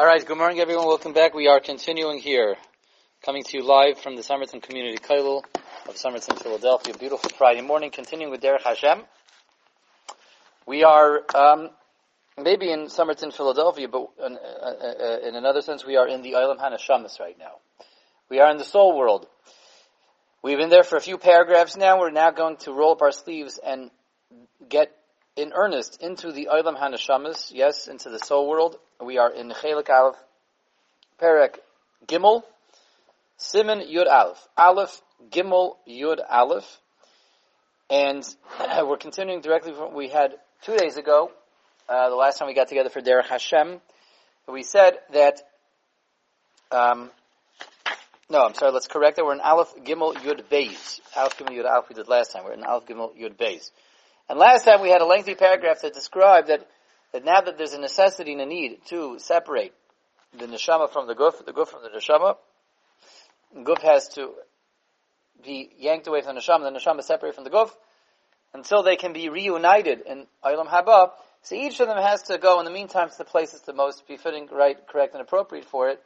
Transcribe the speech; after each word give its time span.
All 0.00 0.06
right, 0.06 0.24
good 0.24 0.38
morning, 0.38 0.60
everyone. 0.60 0.86
Welcome 0.86 1.12
back. 1.12 1.34
We 1.34 1.46
are 1.46 1.60
continuing 1.60 2.20
here, 2.20 2.56
coming 3.22 3.44
to 3.44 3.58
you 3.58 3.62
live 3.62 3.98
from 3.98 4.16
the 4.16 4.22
Somerton 4.22 4.62
Community 4.62 4.96
Kollel 4.96 5.44
of 5.86 5.98
Somerton, 5.98 6.36
Philadelphia. 6.36 6.94
Beautiful 6.98 7.28
Friday 7.36 7.60
morning, 7.60 7.90
continuing 7.90 8.30
with 8.30 8.40
Derech 8.40 8.62
Hashem. 8.62 9.02
We 10.66 10.84
are 10.84 11.20
um, 11.34 11.68
maybe 12.42 12.72
in 12.72 12.88
Somerton, 12.88 13.30
Philadelphia, 13.30 13.88
but 13.88 14.08
in, 14.24 14.38
uh, 14.38 14.66
uh, 14.66 15.18
in, 15.28 15.34
another 15.34 15.60
sense, 15.60 15.84
we 15.84 15.96
are 15.96 16.08
in 16.08 16.22
the 16.22 16.32
Olam 16.32 16.56
Hanashamas 16.56 17.20
right 17.20 17.38
now. 17.38 17.56
We 18.30 18.40
are 18.40 18.50
in 18.50 18.56
the 18.56 18.64
soul 18.64 18.96
world. 18.96 19.26
We've 20.42 20.56
been 20.56 20.70
there 20.70 20.82
for 20.82 20.96
a 20.96 21.02
few 21.02 21.18
paragraphs 21.18 21.76
now. 21.76 22.00
We're 22.00 22.10
now 22.10 22.30
going 22.30 22.56
to 22.60 22.72
roll 22.72 22.92
up 22.92 23.02
our 23.02 23.12
sleeves 23.12 23.60
and 23.62 23.90
get 24.66 24.96
in 25.40 25.52
earnest 25.54 26.02
into 26.02 26.32
the 26.32 26.48
Olam 26.52 26.78
Hanashamas, 26.78 27.50
yes, 27.54 27.88
into 27.88 28.10
the 28.10 28.18
soul 28.18 28.48
world. 28.48 28.76
We 29.02 29.16
are 29.16 29.32
in 29.32 29.48
Chelik 29.48 29.88
Aleph, 29.88 30.16
Perek 31.18 31.56
Gimel, 32.06 32.42
Simon 33.38 33.80
Yud 33.80 34.06
Aleph, 34.06 34.46
Aleph 34.58 35.00
Gimel 35.30 35.76
Yud 35.88 36.18
Aleph, 36.28 36.78
and 37.88 38.22
we're 38.84 38.98
continuing 38.98 39.40
directly 39.40 39.72
from 39.72 39.80
what 39.80 39.94
we 39.94 40.10
had 40.10 40.34
two 40.62 40.76
days 40.76 40.98
ago, 40.98 41.30
uh, 41.88 42.10
the 42.10 42.16
last 42.16 42.38
time 42.38 42.46
we 42.46 42.54
got 42.54 42.68
together 42.68 42.90
for 42.90 43.00
Derech 43.00 43.26
Hashem. 43.26 43.80
We 44.46 44.62
said 44.62 44.98
that, 45.14 45.40
um, 46.70 47.10
no, 48.28 48.44
I'm 48.44 48.54
sorry, 48.54 48.72
let's 48.72 48.88
correct 48.88 49.16
that. 49.16 49.24
We're 49.24 49.34
in 49.34 49.40
Aleph 49.40 49.74
Gimel 49.86 50.14
Yud 50.16 50.44
Beis. 50.50 51.00
Aleph 51.16 51.38
Gimel 51.38 51.56
Yud 51.56 51.64
Aleph 51.64 51.88
we 51.88 51.94
did 51.94 52.08
last 52.08 52.32
time. 52.32 52.44
We're 52.44 52.52
in 52.52 52.62
Aleph 52.62 52.84
Gimel 52.84 53.18
Yud 53.18 53.36
Beis. 53.36 53.70
And 54.30 54.38
last 54.38 54.64
time 54.64 54.80
we 54.80 54.90
had 54.90 55.00
a 55.00 55.06
lengthy 55.06 55.34
paragraph 55.34 55.80
that 55.80 55.92
described 55.92 56.50
that, 56.50 56.64
that 57.12 57.24
now 57.24 57.40
that 57.40 57.58
there's 57.58 57.72
a 57.72 57.80
necessity 57.80 58.30
and 58.30 58.40
a 58.40 58.46
need 58.46 58.78
to 58.86 59.18
separate 59.18 59.72
the 60.38 60.46
neshama 60.46 60.88
from 60.92 61.08
the 61.08 61.16
guf, 61.16 61.44
the 61.44 61.52
guf 61.52 61.66
from 61.66 61.82
the 61.82 61.88
neshama, 61.88 62.36
guf 63.56 63.82
has 63.82 64.06
to 64.10 64.30
be 65.44 65.68
yanked 65.76 66.06
away 66.06 66.22
from 66.22 66.36
the 66.36 66.40
neshama, 66.40 66.72
the 66.72 66.78
neshama 66.78 67.02
separated 67.02 67.34
from 67.34 67.42
the 67.42 67.50
guf, 67.50 67.72
until 68.54 68.84
they 68.84 68.94
can 68.94 69.12
be 69.12 69.28
reunited 69.28 70.02
in 70.02 70.28
Olam 70.44 70.68
Haba. 70.68 71.10
So 71.42 71.56
each 71.56 71.80
of 71.80 71.88
them 71.88 71.98
has 71.98 72.22
to 72.24 72.38
go 72.38 72.60
in 72.60 72.64
the 72.64 72.70
meantime 72.70 73.10
to 73.10 73.18
the 73.18 73.24
place 73.24 73.50
that's 73.50 73.64
the 73.64 73.72
most 73.72 74.06
befitting, 74.06 74.46
right, 74.52 74.76
correct, 74.86 75.14
and 75.14 75.22
appropriate 75.22 75.64
for 75.64 75.88
it, 75.88 76.00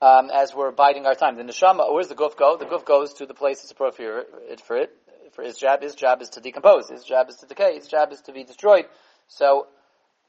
um, 0.00 0.30
as 0.32 0.54
we're 0.54 0.70
biding 0.70 1.06
our 1.06 1.16
time. 1.16 1.36
The 1.36 1.42
neshama, 1.42 1.92
where's 1.92 2.06
the 2.06 2.14
guf 2.14 2.36
go? 2.36 2.56
The 2.56 2.66
guf 2.66 2.84
goes 2.84 3.14
to 3.14 3.26
the 3.26 3.34
place 3.34 3.62
that's 3.62 3.72
appropriate 3.72 4.60
for 4.60 4.76
it, 4.76 4.90
for 5.38 5.44
his 5.44 5.56
job, 5.56 5.82
his 5.82 5.94
job 5.94 6.20
is 6.20 6.30
to 6.30 6.40
decompose, 6.40 6.88
his 6.88 7.04
job 7.04 7.28
is 7.28 7.36
to 7.36 7.46
decay, 7.46 7.76
his 7.76 7.86
job 7.86 8.10
is 8.10 8.20
to 8.22 8.32
be 8.32 8.42
destroyed. 8.42 8.86
So 9.28 9.68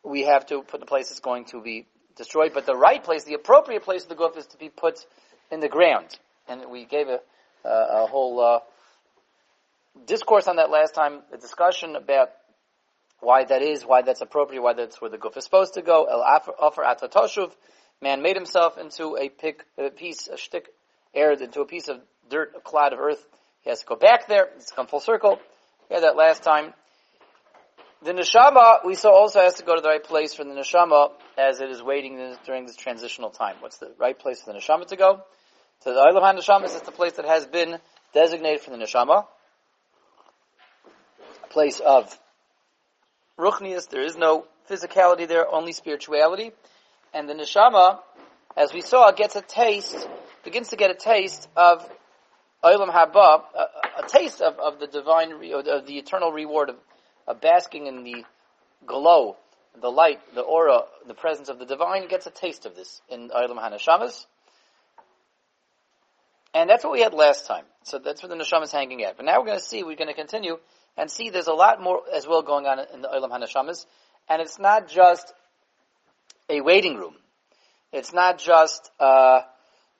we 0.03 0.25
have 0.25 0.45
to 0.45 0.61
put 0.61 0.81
the 0.81 0.85
place 0.85 1.09
that's 1.09 1.19
going 1.19 1.45
to 1.45 1.63
be 1.63 1.87
destroyed. 2.15 2.51
But 2.53 2.67
the 2.67 2.75
right 2.75 3.03
place, 3.03 3.23
the 3.23 3.33
appropriate 3.33 3.81
place 3.81 4.03
of 4.03 4.09
the 4.09 4.15
goof 4.15 4.37
is 4.37 4.45
to 4.45 4.57
be 4.59 4.69
put 4.69 5.03
in 5.51 5.61
the 5.61 5.67
ground. 5.67 6.15
And 6.47 6.69
we 6.69 6.85
gave 6.85 7.07
a, 7.07 7.21
a 7.65 8.05
whole 8.05 8.39
uh, 8.39 8.59
discourse 10.05 10.47
on 10.47 10.57
that 10.57 10.69
last 10.69 10.93
time, 10.93 11.23
a 11.33 11.37
discussion 11.37 11.95
about 11.95 12.29
why 13.19 13.45
that 13.45 13.63
is, 13.63 13.81
why 13.81 14.03
that's 14.03 14.21
appropriate, 14.21 14.61
why 14.61 14.73
that's 14.73 15.01
where 15.01 15.09
the 15.09 15.17
goof 15.17 15.35
is 15.37 15.43
supposed 15.43 15.73
to 15.73 15.81
go. 15.81 16.03
El 16.03 16.23
Afer 16.23 16.83
Atatoshuv, 16.83 17.51
man 17.99 18.21
made 18.21 18.35
himself 18.35 18.77
into 18.77 19.17
a, 19.19 19.29
pick, 19.29 19.65
a 19.79 19.89
piece, 19.89 20.27
a 20.27 20.37
shtick, 20.37 20.67
aired 21.15 21.41
into 21.41 21.61
a 21.61 21.65
piece 21.65 21.87
of 21.87 21.99
dirt, 22.29 22.53
a 22.55 22.61
clod 22.61 22.93
of 22.93 22.99
earth, 22.99 23.25
he 23.61 23.69
has 23.69 23.79
to 23.81 23.85
go 23.85 23.95
back 23.95 24.27
there. 24.27 24.47
It's 24.55 24.71
come 24.71 24.87
full 24.87 24.99
circle. 24.99 25.39
We 25.89 25.95
had 25.95 26.03
that 26.03 26.15
last 26.15 26.43
time. 26.43 26.73
The 28.01 28.13
neshama, 28.13 28.85
we 28.85 28.95
saw 28.95 29.09
also 29.09 29.41
has 29.41 29.55
to 29.55 29.63
go 29.63 29.75
to 29.75 29.81
the 29.81 29.89
right 29.89 30.03
place 30.03 30.33
for 30.33 30.45
the 30.45 30.51
neshama 30.51 31.11
as 31.37 31.59
it 31.59 31.69
is 31.69 31.83
waiting 31.83 32.35
during 32.45 32.65
this 32.65 32.77
transitional 32.77 33.29
time. 33.29 33.57
What's 33.59 33.77
the 33.77 33.91
right 33.97 34.17
place 34.17 34.41
for 34.41 34.53
the 34.53 34.59
neshama 34.59 34.87
to 34.87 34.95
go? 34.95 35.21
To 35.83 35.89
the 35.89 35.95
Olam 35.95 36.21
HaNeshama 36.21 36.63
is 36.65 36.79
the 36.79 36.91
place 36.91 37.13
that 37.13 37.25
has 37.25 37.45
been 37.45 37.77
designated 38.13 38.61
for 38.61 38.71
the 38.71 38.77
neshama. 38.77 39.25
A 41.43 41.47
place 41.49 41.81
of 41.81 42.17
ruchnius, 43.37 43.89
there 43.89 44.03
is 44.03 44.15
no 44.15 44.45
physicality 44.69 45.27
there, 45.27 45.49
only 45.53 45.73
spirituality. 45.73 46.51
And 47.13 47.27
the 47.27 47.33
neshama, 47.33 47.99
as 48.55 48.73
we 48.73 48.79
saw, 48.79 49.11
gets 49.11 49.35
a 49.35 49.41
taste, 49.41 50.07
begins 50.45 50.69
to 50.69 50.77
get 50.77 50.89
a 50.89 50.95
taste 50.95 51.49
of 51.57 51.85
Olam 52.63 52.91
Haba, 52.91 53.43
a, 53.55 54.07
taste 54.07 54.41
of, 54.41 54.59
of 54.59 54.79
the 54.79 54.87
divine, 54.87 55.31
of 55.31 55.85
the 55.85 55.97
eternal 55.97 56.31
reward 56.31 56.69
of, 56.69 56.75
of 57.27 57.39
basking 57.39 57.87
in 57.87 58.03
the 58.03 58.25
glow, 58.85 59.37
the 59.79 59.89
light, 59.89 60.19
the 60.35 60.41
aura, 60.41 60.81
the 61.07 61.13
presence 61.13 61.47
of 61.47 61.57
the 61.57 61.65
divine, 61.65 62.07
gets 62.09 62.27
a 62.27 62.31
taste 62.31 62.65
of 62.65 62.75
this 62.75 63.01
in 63.09 63.29
Olam 63.29 63.57
HaNeshamas. 63.57 64.25
And 66.53 66.69
that's 66.69 66.83
what 66.83 66.91
we 66.91 67.01
had 67.01 67.13
last 67.13 67.45
time. 67.45 67.63
So 67.83 67.99
that's 67.99 68.21
where 68.21 68.29
the 68.29 68.35
neshama 68.35 68.63
is 68.63 68.71
hanging 68.71 69.03
at. 69.03 69.15
But 69.15 69.25
now 69.25 69.39
we're 69.39 69.45
going 69.45 69.59
to 69.59 69.63
see, 69.63 69.83
we're 69.83 69.95
going 69.95 70.09
to 70.09 70.13
continue 70.13 70.57
and 70.97 71.09
see 71.09 71.29
there's 71.29 71.47
a 71.47 71.53
lot 71.53 71.81
more 71.81 72.01
as 72.13 72.27
well 72.27 72.41
going 72.41 72.65
on 72.65 72.79
in 72.93 73.01
the 73.01 73.07
Olam 73.07 73.29
HaNeshamas. 73.29 73.85
And 74.27 74.41
it's 74.41 74.59
not 74.59 74.89
just 74.89 75.31
a 76.49 76.59
waiting 76.59 76.97
room. 76.97 77.15
It's 77.93 78.11
not 78.11 78.39
just, 78.39 78.91
uh, 78.99 79.41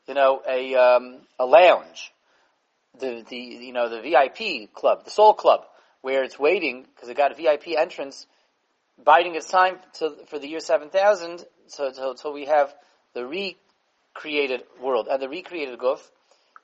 you 0.08 0.14
know, 0.14 0.42
a, 0.48 0.76
um, 0.76 1.22
a 1.40 1.46
lounge 1.46 2.12
the, 3.00 3.26
the, 3.28 3.38
you 3.38 3.74
know, 3.74 3.90
the 3.90 4.02
VIP 4.02 4.74
club, 4.74 5.06
the 5.06 5.12
Soul 5.12 5.34
Club, 5.34 5.62
where 6.02 6.24
it's 6.24 6.40
waiting, 6.40 6.86
because 6.96 7.10
it 7.10 7.18
got 7.18 7.32
a 7.32 7.36
VIP 7.36 7.70
entrance, 7.78 8.26
biding 9.04 9.36
its 9.36 9.50
time 9.50 9.78
to, 9.96 10.16
for 10.28 10.40
the 10.40 10.48
year 10.48 10.60
7000, 10.60 11.46
so 11.68 11.92
until 12.10 12.34
we 12.34 12.46
have 12.46 12.74
the 13.14 13.26
recreated 13.26 14.64
world 14.82 15.08
and 15.10 15.22
the 15.22 15.30
recreated 15.30 15.80
guf. 15.80 16.00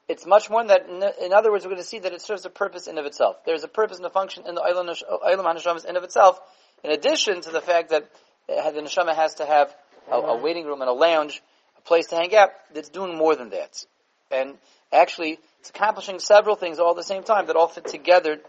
It's 0.08 0.26
much 0.26 0.50
more 0.50 0.64
than 0.64 0.68
that. 0.68 0.90
In, 0.90 1.26
in, 1.26 1.34
other 1.34 1.52
words, 1.52 1.66
we're 1.66 1.72
going 1.72 1.82
to 1.82 1.88
see 1.88 2.00
that 2.00 2.14
it 2.14 2.22
serves 2.22 2.46
a 2.46 2.50
purpose 2.50 2.88
in 2.88 2.98
of 2.98 3.06
itself. 3.06 3.38
There's 3.46 3.64
a 3.64 3.68
purpose 3.68 3.98
and 3.98 4.06
a 4.06 4.12
function 4.12 4.44
in 4.48 4.56
the 4.56 4.62
Eilam 4.62 4.88
HaNeshama 4.88 5.86
uh, 5.86 5.90
in 5.90 5.98
of 5.98 6.04
itself, 6.04 6.40
in 6.84 6.92
addition 6.92 7.42
to 7.42 7.52
the 7.52 7.62
fact 7.62 7.90
that 7.90 8.10
uh, 8.48 8.72
the 8.72 8.82
Neshama 8.82 9.16
has 9.16 9.36
to 9.36 9.46
have 9.46 9.76
a, 10.12 10.16
a 10.16 10.38
waiting 10.38 10.66
room 10.66 10.82
and 10.82 10.90
a 10.90 10.94
lounge, 10.94 11.42
a 11.78 11.82
place 11.82 12.08
to 12.08 12.16
hang 12.16 12.36
out, 12.36 12.52
that's 12.74 12.90
doing 12.90 13.18
more 13.18 13.36
than 13.36 13.50
that. 13.50 13.84
And 14.30 14.56
actually, 14.92 15.40
it's 15.66 15.72
accomplishing 15.72 16.20
several 16.20 16.56
things 16.56 16.78
all 16.78 16.92
at 16.92 16.96
the 16.96 17.02
same 17.02 17.24
time 17.24 17.48
that 17.48 17.56
all 17.56 17.68
fit 17.68 17.86
together 17.86 18.40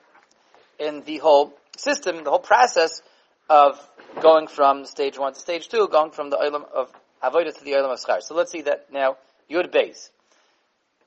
in 0.78 1.02
the 1.06 1.16
whole 1.16 1.54
system, 1.78 2.22
the 2.24 2.28
whole 2.28 2.38
process 2.38 3.00
of 3.48 3.80
going 4.20 4.48
from 4.48 4.84
stage 4.84 5.18
one 5.18 5.32
to 5.32 5.40
stage 5.40 5.70
two, 5.70 5.88
going 5.88 6.10
from 6.10 6.28
the 6.28 6.36
Olam 6.36 6.70
of 6.70 6.92
Avodah 7.22 7.56
to 7.56 7.64
the 7.64 7.72
Olam 7.72 7.90
of 7.90 7.98
Schar. 8.00 8.20
So 8.20 8.34
let's 8.34 8.52
see 8.52 8.60
that 8.62 8.92
now. 8.92 9.16
Yud 9.50 9.72
Beis. 9.72 10.10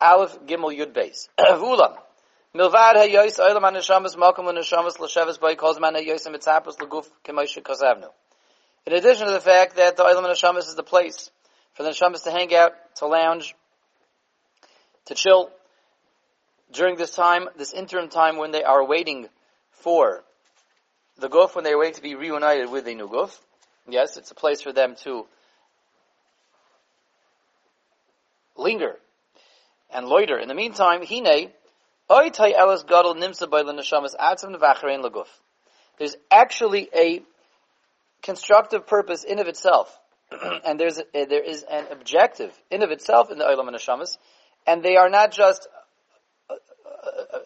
Aleph 0.02 0.40
Gimel 0.48 0.76
Yud 0.76 0.94
Beis. 0.94 1.30
Vulam. 1.40 1.96
Milvad 2.56 2.96
hayois 2.96 3.38
Olam 3.38 3.62
ha-neshamas 3.62 4.16
malkum 4.16 4.46
ha-neshamas 4.46 5.00
l'sheves 5.00 5.40
boi 5.40 5.54
calls 5.54 5.80
man 5.80 5.94
hayois 5.94 6.24
ha-mitzapos 6.24 6.82
l'guf 6.82 7.08
k'moshe 7.24 7.62
kozavnu. 7.62 8.10
In 8.88 8.94
addition 8.94 9.28
to 9.28 9.34
the 9.34 9.42
fact 9.42 9.76
that 9.76 9.96
the 9.96 10.02
Olam 10.02 10.24
ha-neshamas 10.24 10.70
is 10.70 10.74
the 10.74 10.82
place 10.82 11.30
for 11.76 11.84
the 11.84 11.90
neshamas 11.90 12.24
to 12.24 12.32
hang 12.32 12.52
out, 12.56 12.72
to 12.96 13.06
lounge, 13.06 13.54
to 15.06 15.14
chill, 15.14 15.52
during 16.72 16.96
this 16.96 17.12
time, 17.12 17.50
this 17.58 17.74
interim 17.74 18.10
time 18.10 18.38
when 18.38 18.52
they 18.52 18.64
are 18.64 18.86
waiting 18.86 19.28
for 19.72 20.24
the 21.18 21.30
guf, 21.30 21.56
when 21.56 21.64
they 21.64 21.72
are 21.72 21.78
waiting 21.78 21.96
to 21.96 22.02
be 22.02 22.16
reunited 22.16 22.70
with 22.72 22.86
the 22.86 22.96
new 22.96 23.08
guf. 23.08 23.38
Yes, 23.88 24.18
it's 24.18 24.32
a 24.32 24.36
place 24.36 24.62
for 24.62 24.72
them 24.72 24.96
to 25.04 25.26
linger 28.56 28.96
and 29.92 30.06
loiter. 30.08 30.38
In 30.38 30.48
the 30.48 30.54
meantime, 30.54 31.04
hine, 31.06 31.50
there's 35.98 36.16
actually 36.32 36.90
a 36.96 37.22
constructive 38.22 38.88
purpose 38.88 39.24
in 39.24 39.40
of 39.40 39.48
itself, 39.48 40.00
and 40.66 40.80
there's 40.80 41.00
a, 41.14 41.26
there 41.26 41.44
is 41.44 41.64
an 41.70 41.86
objective 41.92 42.52
in 42.70 42.84
of 42.84 42.92
itself 42.92 43.32
in 43.32 43.38
the 43.38 43.46
Olam 43.46 43.68
and 43.68 43.78
Neshamas, 43.78 44.18
and 44.68 44.84
they 44.84 44.98
are 44.98 45.10
not 45.10 45.32
just 45.32 45.68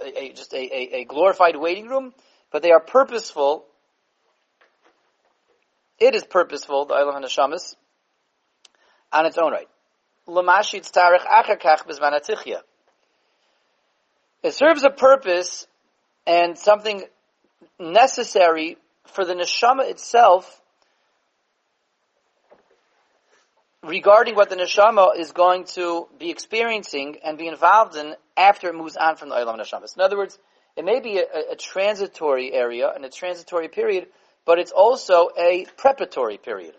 a, 0.03 0.33
just 0.33 0.53
a, 0.53 0.97
a, 0.97 1.05
glorified 1.05 1.55
waiting 1.55 1.87
room, 1.87 2.13
but 2.51 2.61
they 2.61 2.71
are 2.71 2.79
purposeful. 2.79 3.65
It 5.99 6.15
is 6.15 6.23
purposeful, 6.23 6.85
the 6.85 6.95
Eilam 6.95 7.21
HaNeshamas, 7.21 7.75
on 9.11 9.25
its 9.25 9.37
own 9.37 9.51
right. 9.51 9.67
It 14.43 14.53
serves 14.53 14.83
a 14.83 14.89
purpose 14.89 15.67
and 16.25 16.57
something 16.57 17.03
necessary 17.79 18.77
for 19.05 19.25
the 19.25 19.33
neshama 19.33 19.89
itself 19.89 20.61
regarding 23.83 24.35
what 24.35 24.49
the 24.49 24.55
neshama 24.55 25.17
is 25.17 25.31
going 25.33 25.65
to 25.65 26.07
be 26.17 26.29
experiencing 26.29 27.17
and 27.23 27.37
be 27.37 27.47
involved 27.47 27.95
in 27.95 28.15
after 28.37 28.69
it 28.69 28.75
moves 28.75 28.97
on 28.97 29.15
from 29.15 29.29
the 29.29 29.35
Olam 29.35 29.59
Neshamas. 29.59 29.95
In 29.95 30.01
other 30.01 30.17
words, 30.17 30.37
it 30.75 30.85
may 30.85 30.99
be 30.99 31.19
a, 31.19 31.51
a, 31.51 31.55
transitory 31.55 32.51
area 32.51 32.91
and 32.93 33.05
a 33.05 33.09
transitory 33.09 33.67
period, 33.67 34.07
but 34.45 34.59
it's 34.59 34.71
also 34.71 35.29
a 35.37 35.65
preparatory 35.77 36.37
period. 36.37 36.73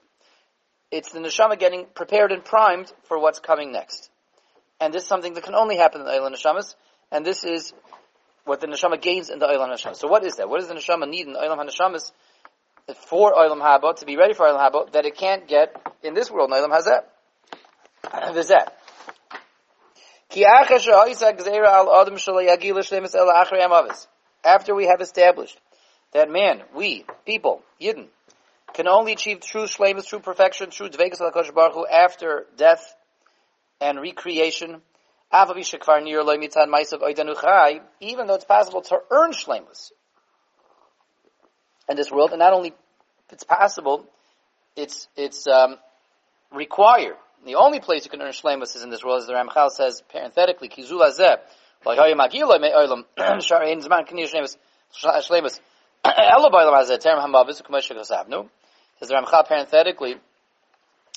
it's 0.91 1.13
the 1.13 1.21
neshama 1.21 1.59
getting 1.59 1.87
prepared 1.95 2.33
and 2.33 2.45
primed 2.45 2.93
for 3.05 3.19
what's 3.19 3.39
coming 3.39 3.73
next. 3.73 4.11
And 4.81 4.93
this 4.93 5.03
is 5.03 5.09
something 5.09 5.35
that 5.35 5.45
can 5.45 5.55
only 5.55 5.77
happen 5.77 6.01
in 6.01 6.07
the 6.07 6.13
Eilan 6.13 6.35
Neshamas, 6.35 6.75
and 7.11 7.25
this 7.25 7.45
is 7.45 7.73
what 8.45 8.61
the 8.61 8.67
neshama 8.67 9.01
gains 9.01 9.31
in 9.31 9.39
the 9.39 9.47
Eilam 9.47 9.73
Neshamas. 9.73 9.97
So 9.97 10.09
what 10.09 10.25
is 10.25 10.37
that? 10.37 10.49
What 10.49 10.61
does 10.61 10.69
the 10.69 10.75
neshama 10.75 11.09
need 11.09 11.27
in 11.27 11.33
the 11.33 11.39
Eilam 11.39 11.59
Neshamas 11.67 12.13
for 13.07 13.33
Eilam 13.33 13.61
Haba, 13.61 13.97
to 13.97 14.07
be 14.07 14.17
ready 14.17 14.35
for 14.35 14.47
Eilam 14.47 14.61
Haba, 14.61 14.93
that 14.93 15.07
it 15.07 15.17
can't 15.17 15.49
get 15.49 15.75
in 16.03 16.15
this 16.15 16.31
world, 16.31 16.51
in 16.51 16.57
Eilam 16.57 16.77
Hazeh? 16.77 17.03
Vizeh. 18.35 18.69
After 24.45 24.75
we 24.75 24.87
have 24.87 25.01
established 25.01 25.61
that 26.13 26.31
man, 26.31 26.63
we, 26.75 27.05
people, 27.25 27.63
Yidden, 27.81 28.09
can 28.73 28.89
only 28.89 29.13
achieve 29.13 29.41
true 29.41 29.67
shlemus, 29.67 30.07
true 30.07 30.19
perfection, 30.19 30.71
true 30.71 30.89
dvekas 30.89 31.21
al 31.21 31.31
Baruch 31.53 31.89
after 31.91 32.47
death 32.57 32.95
and 33.81 34.01
recreation, 34.01 34.83
even 38.01 38.27
though 38.27 38.35
it's 38.35 38.45
possible 38.45 38.83
to 38.83 38.99
earn 39.11 39.33
shlemus 39.33 39.93
in 41.89 41.97
this 41.97 42.11
world, 42.11 42.31
and 42.31 42.41
not 42.41 42.53
only 42.53 42.75
it's 43.31 43.45
possible, 43.45 44.07
it's 44.77 45.09
it's 45.17 45.47
um, 45.47 45.77
required. 46.53 47.17
The 47.45 47.57
only 47.57 47.81
place 47.81 48.05
you 48.05 48.11
can 48.11 48.23
earn 48.23 48.33
shlemus 48.33 48.75
is 48.75 48.83
in 48.83 48.91
this 48.91 49.05
world, 49.05 49.21
as 49.21 49.27
the 49.27 49.35
Ramchal 49.35 49.71
says 49.71 50.03
parenthetically, 50.09 50.69
kizul 50.71 51.05
hazeh, 51.05 51.39
terem. 51.85 52.19
Says 58.99 59.09
the 59.09 59.15
Ramchal 59.15 59.47
parenthetically, 59.47 60.17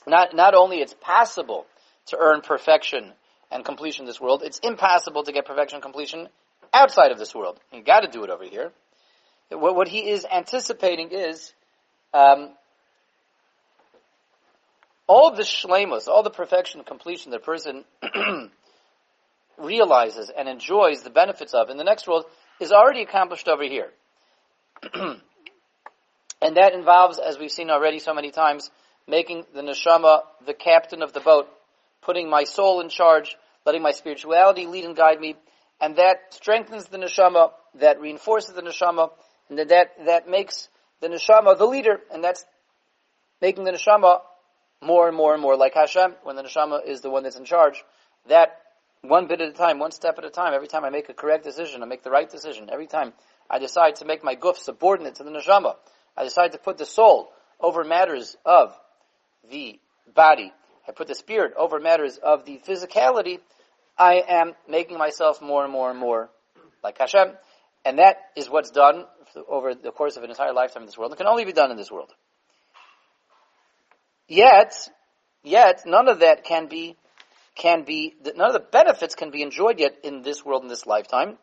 not 0.05 0.35
not 0.35 0.53
only 0.53 0.77
it's 0.77 0.95
possible 0.99 1.65
to 2.07 2.17
earn 2.19 2.41
perfection 2.41 3.13
and 3.49 3.63
completion 3.63 4.03
in 4.03 4.07
this 4.07 4.19
world, 4.19 4.43
it's 4.43 4.59
impossible 4.59 5.23
to 5.23 5.31
get 5.31 5.45
perfection 5.45 5.77
and 5.77 5.83
completion 5.83 6.27
outside 6.73 7.11
of 7.11 7.19
this 7.19 7.33
world. 7.33 7.57
You 7.71 7.81
got 7.83 8.01
to 8.01 8.09
do 8.09 8.23
it 8.23 8.29
over 8.29 8.43
here. 8.43 8.73
What, 9.49 9.75
what 9.75 9.87
he 9.87 10.09
is 10.09 10.25
anticipating 10.29 11.11
is 11.11 11.53
um, 12.13 12.49
all 15.07 15.33
the 15.33 15.43
shlemus, 15.43 16.07
all 16.07 16.23
the 16.23 16.29
perfection 16.29 16.83
completion 16.83 17.31
the 17.31 17.39
person 17.39 17.85
realizes 19.57 20.29
and 20.29 20.47
enjoys 20.47 21.01
the 21.01 21.09
benefits 21.09 21.53
of 21.53 21.69
in 21.69 21.77
the 21.77 21.83
next 21.83 22.07
world 22.07 22.25
is 22.59 22.71
already 22.71 23.01
accomplished 23.01 23.47
over 23.47 23.63
here. 23.63 23.89
and 24.93 26.57
that 26.57 26.73
involves, 26.73 27.19
as 27.19 27.39
we've 27.39 27.51
seen 27.51 27.69
already 27.69 27.99
so 27.99 28.13
many 28.13 28.31
times, 28.31 28.69
making 29.07 29.45
the 29.55 29.61
neshama 29.61 30.21
the 30.45 30.53
captain 30.53 31.01
of 31.01 31.13
the 31.13 31.19
boat, 31.19 31.47
putting 32.01 32.29
my 32.29 32.43
soul 32.43 32.81
in 32.81 32.89
charge, 32.89 33.35
letting 33.65 33.81
my 33.81 33.91
spirituality 33.91 34.65
lead 34.67 34.85
and 34.85 34.95
guide 34.95 35.19
me, 35.19 35.35
and 35.79 35.95
that 35.95 36.33
strengthens 36.33 36.87
the 36.87 36.97
neshama, 36.97 37.51
that 37.75 38.01
reinforces 38.01 38.53
the 38.53 38.61
neshama, 38.61 39.11
and 39.49 39.59
that, 39.59 39.69
that, 39.69 40.05
that 40.05 40.29
makes 40.29 40.67
the 41.01 41.07
neshama 41.07 41.57
the 41.57 41.65
leader, 41.65 41.99
and 42.11 42.23
that's 42.23 42.45
making 43.41 43.63
the 43.63 43.71
neshama 43.71 44.19
more 44.81 45.07
and 45.07 45.17
more 45.17 45.33
and 45.33 45.41
more 45.41 45.55
like 45.55 45.73
Hashem, 45.73 46.15
when 46.23 46.35
the 46.35 46.43
neshama 46.43 46.85
is 46.85 47.01
the 47.01 47.09
one 47.09 47.23
that's 47.23 47.37
in 47.37 47.45
charge. 47.45 47.83
That 48.27 48.59
one 49.01 49.27
bit 49.27 49.41
at 49.41 49.49
a 49.49 49.53
time, 49.53 49.79
one 49.79 49.91
step 49.91 50.17
at 50.17 50.25
a 50.25 50.29
time, 50.29 50.53
every 50.53 50.67
time 50.67 50.83
I 50.85 50.89
make 50.89 51.09
a 51.09 51.13
correct 51.13 51.43
decision, 51.43 51.81
I 51.83 51.85
make 51.85 52.03
the 52.03 52.11
right 52.11 52.29
decision, 52.29 52.69
every 52.71 52.87
time 52.87 53.13
I 53.49 53.59
decide 53.59 53.97
to 53.97 54.05
make 54.05 54.23
my 54.23 54.35
guf 54.35 54.57
subordinate 54.57 55.15
to 55.15 55.23
the 55.23 55.31
neshama, 55.31 55.75
I 56.15 56.23
decide 56.23 56.51
to 56.53 56.57
put 56.57 56.77
the 56.77 56.85
soul 56.85 57.31
over 57.59 57.83
matters 57.83 58.35
of 58.45 58.75
the 59.49 59.79
body, 60.13 60.51
I 60.87 60.91
put 60.91 61.07
the 61.07 61.15
spirit 61.15 61.53
over 61.57 61.79
matters 61.79 62.17
of 62.17 62.45
the 62.45 62.59
physicality, 62.67 63.39
I 63.97 64.23
am 64.27 64.53
making 64.69 64.97
myself 64.97 65.41
more 65.41 65.63
and 65.63 65.71
more 65.71 65.89
and 65.89 65.99
more 65.99 66.29
like 66.83 66.97
Hashem, 66.97 67.31
and 67.85 67.99
that 67.99 68.17
is 68.35 68.49
what's 68.49 68.71
done 68.71 69.05
over 69.47 69.73
the 69.73 69.91
course 69.91 70.17
of 70.17 70.23
an 70.23 70.29
entire 70.29 70.53
lifetime 70.53 70.83
in 70.83 70.87
this 70.87 70.97
world. 70.97 71.13
It 71.13 71.17
can 71.17 71.27
only 71.27 71.45
be 71.45 71.53
done 71.53 71.71
in 71.71 71.77
this 71.77 71.91
world. 71.91 72.13
Yet, 74.27 74.89
yet, 75.43 75.83
none 75.85 76.07
of 76.07 76.19
that 76.19 76.43
can 76.43 76.67
be, 76.67 76.95
can 77.55 77.83
be, 77.83 78.15
none 78.35 78.47
of 78.47 78.53
the 78.53 78.59
benefits 78.59 79.15
can 79.15 79.31
be 79.31 79.41
enjoyed 79.41 79.79
yet 79.79 79.97
in 80.03 80.21
this 80.21 80.43
world, 80.43 80.63
in 80.63 80.69
this 80.69 80.85
lifetime. 80.85 81.37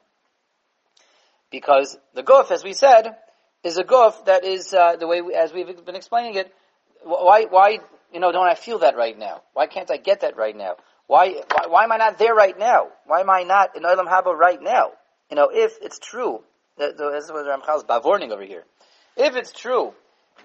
Because 1.50 1.96
the 2.14 2.22
guf, 2.22 2.50
as 2.50 2.62
we 2.62 2.72
said, 2.72 3.16
is 3.62 3.78
a 3.78 3.84
guf 3.84 4.26
that 4.26 4.44
is, 4.44 4.74
uh, 4.74 4.96
the 4.96 5.06
way, 5.06 5.22
we, 5.22 5.34
as 5.34 5.52
we've 5.52 5.84
been 5.84 5.96
explaining 5.96 6.34
it, 6.34 6.52
why, 7.02 7.44
why, 7.44 7.78
you 8.12 8.20
know, 8.20 8.32
don't 8.32 8.46
I 8.46 8.54
feel 8.54 8.80
that 8.80 8.96
right 8.96 9.18
now? 9.18 9.42
Why 9.54 9.66
can't 9.66 9.90
I 9.90 9.96
get 9.96 10.20
that 10.20 10.36
right 10.36 10.56
now? 10.56 10.76
Why, 11.06 11.42
why, 11.52 11.66
why 11.68 11.84
am 11.84 11.92
I 11.92 11.96
not 11.96 12.18
there 12.18 12.34
right 12.34 12.58
now? 12.58 12.88
Why 13.06 13.20
am 13.20 13.30
I 13.30 13.42
not 13.42 13.76
in 13.76 13.82
Olam 13.82 14.06
Haba 14.06 14.34
right 14.34 14.60
now? 14.60 14.92
You 15.30 15.36
know, 15.36 15.48
if 15.52 15.78
it's 15.80 15.98
true, 15.98 16.42
that, 16.78 16.96
this 16.96 17.24
is 17.24 17.32
what 17.32 17.46
Ramchal's 17.46 17.84
bavorning 17.84 18.32
over 18.32 18.42
here. 18.44 18.64
If 19.16 19.36
it's 19.36 19.52
true 19.52 19.94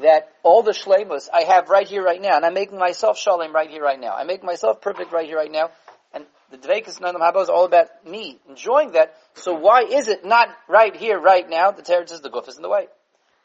that 0.02 0.30
all 0.44 0.64
the 0.64 0.72
shlemus 0.72 1.28
I 1.34 1.44
have 1.44 1.70
right 1.70 1.88
here, 1.88 2.04
right 2.04 2.22
now, 2.22 2.36
and 2.36 2.46
I'm 2.46 2.54
making 2.54 2.78
myself 2.78 3.18
shalom 3.18 3.54
right 3.54 3.70
here, 3.70 3.84
right 3.84 4.00
now, 4.00 4.16
I 4.16 4.24
make 4.24 4.44
myself 4.44 4.82
perfect 4.82 5.12
right 5.12 5.26
here, 5.26 5.38
right 5.38 5.52
now, 5.52 5.72
and 6.14 6.26
the 6.52 6.58
Dveikus 6.58 7.00
Olam 7.00 7.16
Haba 7.16 7.42
is 7.44 7.50
all 7.50 7.66
about 7.66 7.88
me 8.06 8.40
enjoying 8.50 8.94
that. 8.94 9.16
So 9.36 9.54
why 9.54 9.84
is 9.84 10.08
it 10.08 10.26
not 10.26 10.50
right 10.68 10.96
here, 10.96 11.20
right 11.20 11.48
now? 11.48 11.72
The 11.72 11.84
Teretz 11.84 12.10
says 12.10 12.22
the 12.22 12.30
guf 12.30 12.48
is 12.48 12.58
in 12.58 12.64
the 12.64 12.70
way. 12.70 12.88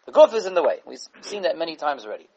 The 0.06 0.12
guf 0.12 0.32
is 0.34 0.46
in 0.46 0.54
the 0.54 0.62
way. 0.62 0.78
We've 0.86 0.98
seen 1.22 1.42
that 1.42 1.58
many 1.58 1.76
times 1.76 2.04
already 2.04 2.28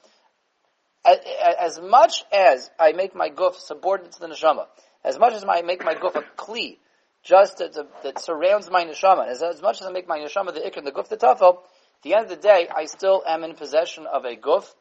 as 1.07 1.80
much 1.80 2.24
as 2.31 2.69
I 2.80 2.92
make 2.92 3.15
my 3.15 3.30
guf 3.30 3.56
subordinate 3.56 4.13
to 4.13 4.19
the 4.19 4.27
neshama, 4.27 4.65
as 5.04 5.18
much 5.18 5.33
as 5.33 5.45
I 5.48 5.62
make 5.62 5.83
my 5.83 5.95
guf 5.95 6.15
a 6.15 6.24
kli, 6.38 6.77
just 7.24 7.57
to, 7.57 7.88
that 8.04 8.19
surrounds 8.19 8.69
my 8.69 8.86
neshama, 8.86 9.27
as, 9.27 9.42
as 9.42 9.62
much 9.62 9.81
as 9.81 9.88
I 9.88 9.92
make 9.92 10.07
my 10.07 10.19
neshama 10.19 10.54
the 10.54 10.62
ikr 10.62 10.77
and 10.77 10.88
the 10.88 10.92
guf 10.92 11.07
the 11.07 11.18
tafel, 11.18 11.59
at 11.97 12.03
the 12.03 12.13
end 12.13 12.23
of 12.25 12.29
the 12.29 12.35
day, 12.35 12.67
I 12.73 12.85
still 12.85 13.23
am 13.27 13.44
in 13.44 13.55
possession 13.55 14.05
of 14.05 14.23
a 14.23 14.35
guf 14.35 14.71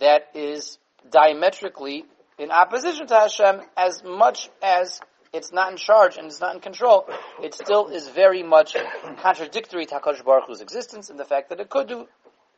that 0.00 0.30
is 0.34 0.78
diametrically 1.10 2.04
in 2.38 2.50
opposition 2.50 3.06
to 3.08 3.14
Hashem 3.14 3.60
as 3.76 4.02
much 4.02 4.48
as 4.62 5.00
it's 5.34 5.52
not 5.52 5.70
in 5.70 5.76
charge 5.76 6.16
and 6.16 6.26
it's 6.26 6.40
not 6.40 6.54
in 6.54 6.60
control, 6.60 7.06
it 7.42 7.54
still 7.54 7.88
is 7.88 8.08
very 8.08 8.42
much 8.42 8.74
contradictory 9.18 9.84
to 9.86 9.96
HaKadosh 9.96 10.24
Baruch 10.24 10.46
Hu's 10.46 10.62
existence 10.62 11.10
and 11.10 11.18
the 11.18 11.26
fact 11.26 11.50
that 11.50 11.60
it 11.60 11.68
could 11.68 11.88
do 11.88 12.08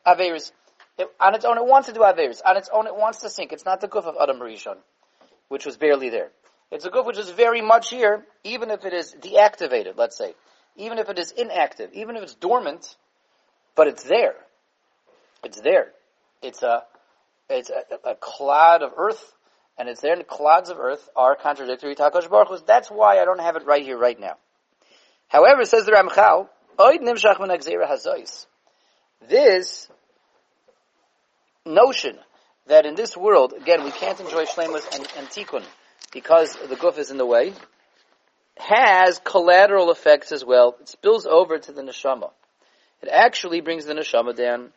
Averis. 0.07 0.53
It, 0.97 1.09
on 1.19 1.35
its 1.35 1.43
own, 1.43 1.57
it 1.57 1.65
wants 1.65 1.89
to 1.89 1.93
do 1.93 1.99
Averis. 1.99 2.39
On 2.45 2.55
its 2.55 2.69
own, 2.71 2.87
it 2.87 2.95
wants 2.95 3.19
to 3.19 3.29
sink. 3.29 3.51
It's 3.51 3.65
not 3.65 3.81
the 3.81 3.89
guf 3.89 4.05
of 4.05 4.15
Adam 4.21 4.39
Rishon, 4.39 4.77
which 5.49 5.65
was 5.65 5.75
barely 5.75 6.09
there. 6.09 6.31
It's 6.71 6.85
a 6.85 6.89
guf 6.89 7.05
which 7.05 7.17
is 7.17 7.29
very 7.31 7.61
much 7.61 7.89
here, 7.89 8.25
even 8.45 8.69
if 8.69 8.85
it 8.85 8.93
is 8.93 9.13
deactivated, 9.19 9.97
let's 9.97 10.17
say. 10.17 10.35
Even 10.77 10.99
if 10.99 11.09
it 11.09 11.19
is 11.19 11.31
inactive, 11.31 11.91
even 11.93 12.15
if 12.15 12.23
it's 12.23 12.35
dormant, 12.35 12.95
but 13.79 13.87
it's 13.87 14.03
there. 14.03 14.35
It's 15.41 15.61
there. 15.61 15.93
It's 16.41 16.63
a, 16.63 16.83
it's 17.49 17.69
a, 17.69 18.09
a 18.09 18.15
cloud 18.15 18.83
of 18.83 18.91
earth, 18.97 19.23
and 19.77 19.87
it's 19.87 20.01
there, 20.01 20.11
and 20.11 20.19
the 20.19 20.25
clouds 20.25 20.69
of 20.69 20.77
earth 20.79 21.07
are 21.15 21.37
contradictory 21.37 21.95
to 21.95 22.01
HaKadosh 22.03 22.29
Baruch 22.29 22.49
Hu. 22.49 22.57
That's 22.67 22.89
why 22.89 23.19
I 23.19 23.23
don't 23.23 23.39
have 23.39 23.55
it 23.55 23.65
right 23.65 23.81
here, 23.81 23.97
right 23.97 24.19
now. 24.19 24.35
However, 25.29 25.63
says 25.63 25.85
the 25.85 25.93
Ramchal, 25.93 26.49
Oid 26.77 26.99
Nimshach 26.99 27.39
Min 27.39 27.49
Hazois. 27.57 28.47
this 29.29 29.87
notion 31.65 32.17
that 32.67 32.85
in 32.85 32.95
this 32.95 33.15
world, 33.15 33.53
again, 33.53 33.85
we 33.85 33.91
can't 33.91 34.19
enjoy 34.19 34.43
shlemus 34.43 34.93
and, 34.93 35.07
and 35.17 35.27
tikkun 35.29 35.63
because 36.11 36.53
the 36.67 36.75
guf 36.75 36.97
is 36.97 37.11
in 37.11 37.17
the 37.17 37.25
way, 37.25 37.53
has 38.57 39.21
collateral 39.23 39.89
effects 39.89 40.33
as 40.33 40.43
well. 40.43 40.75
It 40.81 40.89
spills 40.89 41.25
over 41.25 41.57
to 41.59 41.71
the 41.71 41.81
neshama. 41.81 42.31
It 43.01 43.09
actually 43.09 43.61
brings 43.61 43.85
the 43.85 43.93
neshama 43.93 44.35
down. 44.35 44.71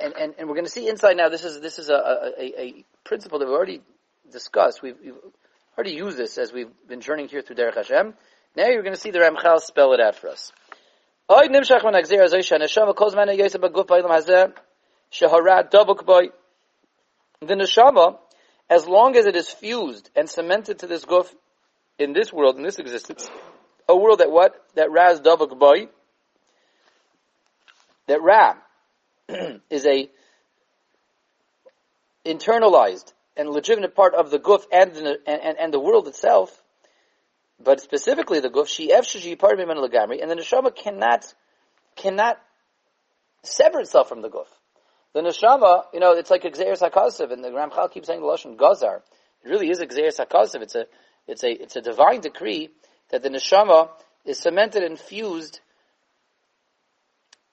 And, 0.00 0.14
and, 0.14 0.34
and 0.38 0.48
we're 0.48 0.54
going 0.54 0.64
to 0.64 0.70
see 0.70 0.88
inside 0.88 1.16
now, 1.16 1.28
this 1.28 1.44
is, 1.44 1.60
this 1.60 1.78
is 1.78 1.90
a, 1.90 1.94
a, 2.38 2.60
a 2.60 2.84
principle 3.04 3.38
that 3.40 3.46
we've 3.46 3.54
already 3.54 3.80
discussed. 4.30 4.82
We've, 4.82 4.96
we've, 5.02 5.14
already 5.76 5.92
used 5.92 6.18
this 6.18 6.38
as 6.38 6.52
we've 6.52 6.70
been 6.88 7.00
journeying 7.00 7.28
here 7.28 7.42
through 7.42 7.56
Derech 7.56 7.76
Hashem. 7.76 8.14
Now 8.56 8.66
you're 8.68 8.82
going 8.82 8.94
to 8.94 9.00
see 9.00 9.10
the 9.10 9.20
Ramchal 9.20 9.60
spell 9.60 9.92
it 9.94 10.00
out 10.00 10.16
for 10.16 10.28
us. 10.28 10.52
The 17.40 17.54
neshama, 17.54 18.18
as 18.68 18.86
long 18.86 19.16
as 19.16 19.26
it 19.26 19.36
is 19.36 19.48
fused 19.48 20.10
and 20.14 20.28
cemented 20.28 20.80
to 20.80 20.86
this 20.86 21.04
guf 21.04 21.32
in 21.98 22.12
this 22.12 22.32
world, 22.32 22.56
in 22.56 22.62
this 22.62 22.78
existence, 22.78 23.28
a 23.88 23.96
world 23.96 24.20
that 24.20 24.30
what? 24.30 24.54
That 24.74 24.90
Raz 24.90 25.20
Dabuk 25.20 25.58
by, 25.58 25.88
that 28.06 28.22
Ra 28.22 28.54
is 29.70 29.86
a 29.86 30.10
internalized 32.24 33.12
and 33.36 33.48
legitimate 33.50 33.94
part 33.94 34.14
of 34.14 34.30
the 34.30 34.38
guf 34.38 34.64
and 34.72 34.94
the, 34.94 35.18
and, 35.26 35.58
and 35.58 35.72
the 35.72 35.80
world 35.80 36.06
itself, 36.08 36.62
but 37.62 37.80
specifically 37.80 38.40
the 38.40 38.50
guf, 38.50 38.68
she 38.68 38.90
part 39.36 39.58
of 39.58 39.68
and 39.68 39.80
the 39.80 40.36
neshama 40.36 40.74
cannot, 40.74 41.32
cannot 41.96 42.40
sever 43.42 43.80
itself 43.80 44.08
from 44.08 44.22
the 44.22 44.28
guf. 44.28 44.46
The 45.14 45.20
neshama, 45.20 45.84
you 45.92 46.00
know, 46.00 46.12
it's 46.12 46.30
like 46.30 46.42
Xeris 46.42 46.80
HaKasav, 46.80 47.32
and 47.32 47.44
the 47.44 47.50
Ramchal 47.50 47.92
keeps 47.92 48.06
saying 48.06 48.20
the 48.20 48.26
Lashon 48.26 48.56
Gazar. 48.56 49.02
It 49.44 49.48
really 49.48 49.70
is 49.70 49.80
Xeris 49.80 50.18
HaKasav. 50.18 50.62
It's 50.62 50.74
a, 50.74 50.86
it's 51.26 51.44
a, 51.44 51.50
it's 51.50 51.76
a 51.76 51.82
divine 51.82 52.20
decree 52.20 52.70
that 53.10 53.22
the 53.22 53.28
neshama 53.28 53.90
is 54.24 54.38
cemented 54.38 54.82
and 54.82 54.98
fused 54.98 55.60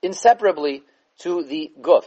inseparably 0.02 0.84
to 1.20 1.44
the 1.44 1.72
guf 1.82 2.06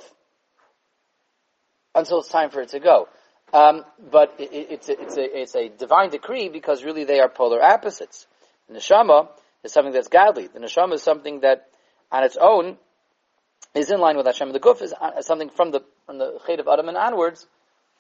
until 1.94 2.20
it's 2.20 2.28
time 2.28 2.50
for 2.50 2.61
it 2.62 2.70
to 2.70 2.80
go. 2.80 3.08
Um, 3.52 3.84
but 4.11 4.34
it, 4.38 4.50
it's, 4.52 4.88
a, 4.88 5.00
it's, 5.00 5.16
a, 5.16 5.40
it's 5.40 5.54
a 5.54 5.68
divine 5.68 6.11
decree 6.11 6.49
because 6.49 6.84
really 6.84 7.04
they 7.04 7.20
are 7.20 7.28
polar 7.28 7.62
opposites. 7.62 8.26
The 8.68 8.78
neshama 8.78 9.28
is 9.62 9.72
something 9.72 9.92
that's 9.92 10.08
godly. 10.08 10.46
The 10.46 10.58
neshama 10.58 10.94
is 10.94 11.02
something 11.02 11.40
that 11.40 11.68
on 12.11 12.25
its 12.25 12.38
own 12.40 12.78
is 13.75 13.90
in 13.90 14.00
line 14.00 14.16
with 14.16 14.26
Hashem. 14.26 14.52
The 14.52 14.61
guf 14.61 14.80
is 14.82 14.94
uh, 14.99 15.20
something 15.22 15.50
from 15.50 15.70
the 15.70 15.80
from 16.06 16.18
the 16.18 16.38
chait 16.46 16.61
of 16.61 16.68
Adam 16.68 16.88
and 16.88 16.96
onwards, 16.96 17.46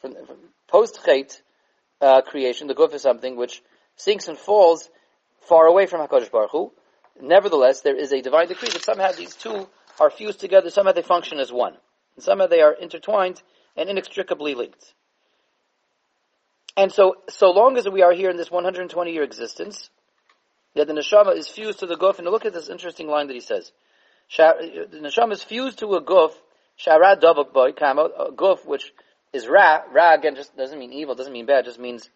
from, 0.00 0.14
from 0.26 0.36
post 0.68 1.00
chait 1.06 1.40
uh, 2.00 2.22
creation. 2.22 2.66
The 2.66 2.74
guf 2.74 2.94
is 2.94 3.02
something 3.02 3.36
which 3.36 3.62
sinks 3.96 4.28
and 4.28 4.38
falls 4.38 4.88
far 5.40 5.66
away 5.66 5.86
from 5.86 6.06
Hakadosh 6.06 6.30
Baruch 6.30 6.50
Hu. 6.50 6.72
Nevertheless, 7.20 7.82
there 7.82 7.96
is 7.96 8.12
a 8.12 8.22
divine 8.22 8.48
decree 8.48 8.70
that 8.70 8.84
somehow 8.84 9.12
these 9.12 9.34
two 9.34 9.68
are 10.02 10.10
fused 10.10 10.40
together. 10.40 10.70
Somehow 10.70 10.92
they 10.92 11.02
function 11.02 11.38
as 11.38 11.52
one, 11.52 11.74
and 12.16 12.24
somehow 12.24 12.46
they 12.46 12.60
are 12.60 12.72
intertwined 12.72 13.42
and 13.76 13.88
inextricably 13.88 14.54
linked. 14.54 14.94
And 16.76 16.90
so, 16.90 17.16
so 17.28 17.50
long 17.50 17.76
as 17.76 17.88
we 17.88 18.02
are 18.02 18.12
here 18.12 18.30
in 18.30 18.36
this 18.36 18.50
120 18.50 19.12
year 19.12 19.22
existence, 19.22 19.90
that 20.74 20.86
the 20.86 20.94
neshama 20.94 21.36
is 21.36 21.48
fused 21.48 21.80
to 21.80 21.86
the 21.86 21.96
guf, 21.96 22.18
and 22.18 22.26
look 22.26 22.44
at 22.44 22.52
this 22.52 22.68
interesting 22.68 23.08
line 23.08 23.26
that 23.26 23.34
he 23.34 23.40
says 23.40 23.72
the 24.36 25.00
neshama 25.02 25.32
is 25.32 25.42
fused 25.42 25.78
to 25.80 25.94
a 25.94 26.02
guf, 26.02 26.32
shara 26.78 27.20
boy, 27.52 27.68
a 27.68 28.32
guf 28.32 28.66
which 28.66 28.92
is 29.32 29.46
ra, 29.46 29.82
ra 29.92 30.14
again 30.14 30.34
just 30.34 30.56
doesn't 30.56 30.78
mean 30.78 30.92
evil, 30.92 31.14
doesn't 31.14 31.32
mean 31.32 31.46
bad, 31.46 31.64
just 31.64 31.78
means 31.78 32.08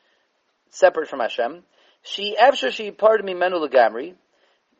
separate 0.70 1.08
from 1.08 1.20
Hashem. 1.20 1.62
She, 2.02 2.36
after 2.36 2.70
she 2.70 2.90
parted 2.90 3.24
me 3.24 3.34
menu 3.34 3.58
legamri, 3.58 4.14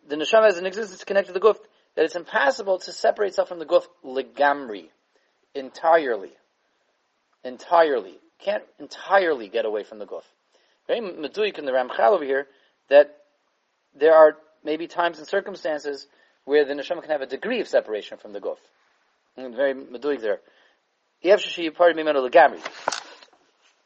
the 0.09 0.17
neshama 0.17 0.45
has 0.45 0.59
an 0.59 0.67
existence 0.67 1.05
connected 1.05 1.35
to 1.35 1.39
the 1.39 1.45
guf, 1.45 1.57
that 1.97 2.05
it's 2.05 2.15
impossible 2.15 2.79
to 2.79 2.93
separate 2.93 3.29
itself 3.29 3.49
from 3.49 3.59
the 3.59 3.67
guf 3.67 3.87
legamri, 4.05 4.91
entirely. 5.55 6.33
Entirely. 7.43 8.19
Can't 8.39 8.65
entirely 8.79 9.49
get 9.49 9.65
away 9.65 9.83
from 9.83 9.99
the 9.99 10.07
guf. 10.07 10.23
Very 10.87 11.01
meduyik 11.01 11.59
in 11.59 11.65
the 11.65 11.73
Ramchal 11.73 12.13
over 12.13 12.25
here, 12.25 12.47
that 12.91 13.17
there 13.99 14.15
are 14.15 14.37
maybe 14.63 14.87
times 14.87 15.19
and 15.19 15.27
circumstances 15.27 16.07
where 16.45 16.65
the 16.65 16.75
neshama 16.75 17.01
can 17.01 17.11
have 17.11 17.23
a 17.23 17.27
degree 17.27 17.61
of 17.61 17.69
separation 17.69 18.19
from 18.19 18.33
the 18.33 18.41
guf. 18.41 18.59
Mm, 19.39 19.57
very 19.57 19.75
meduik 19.75 20.21
there. 20.21 20.41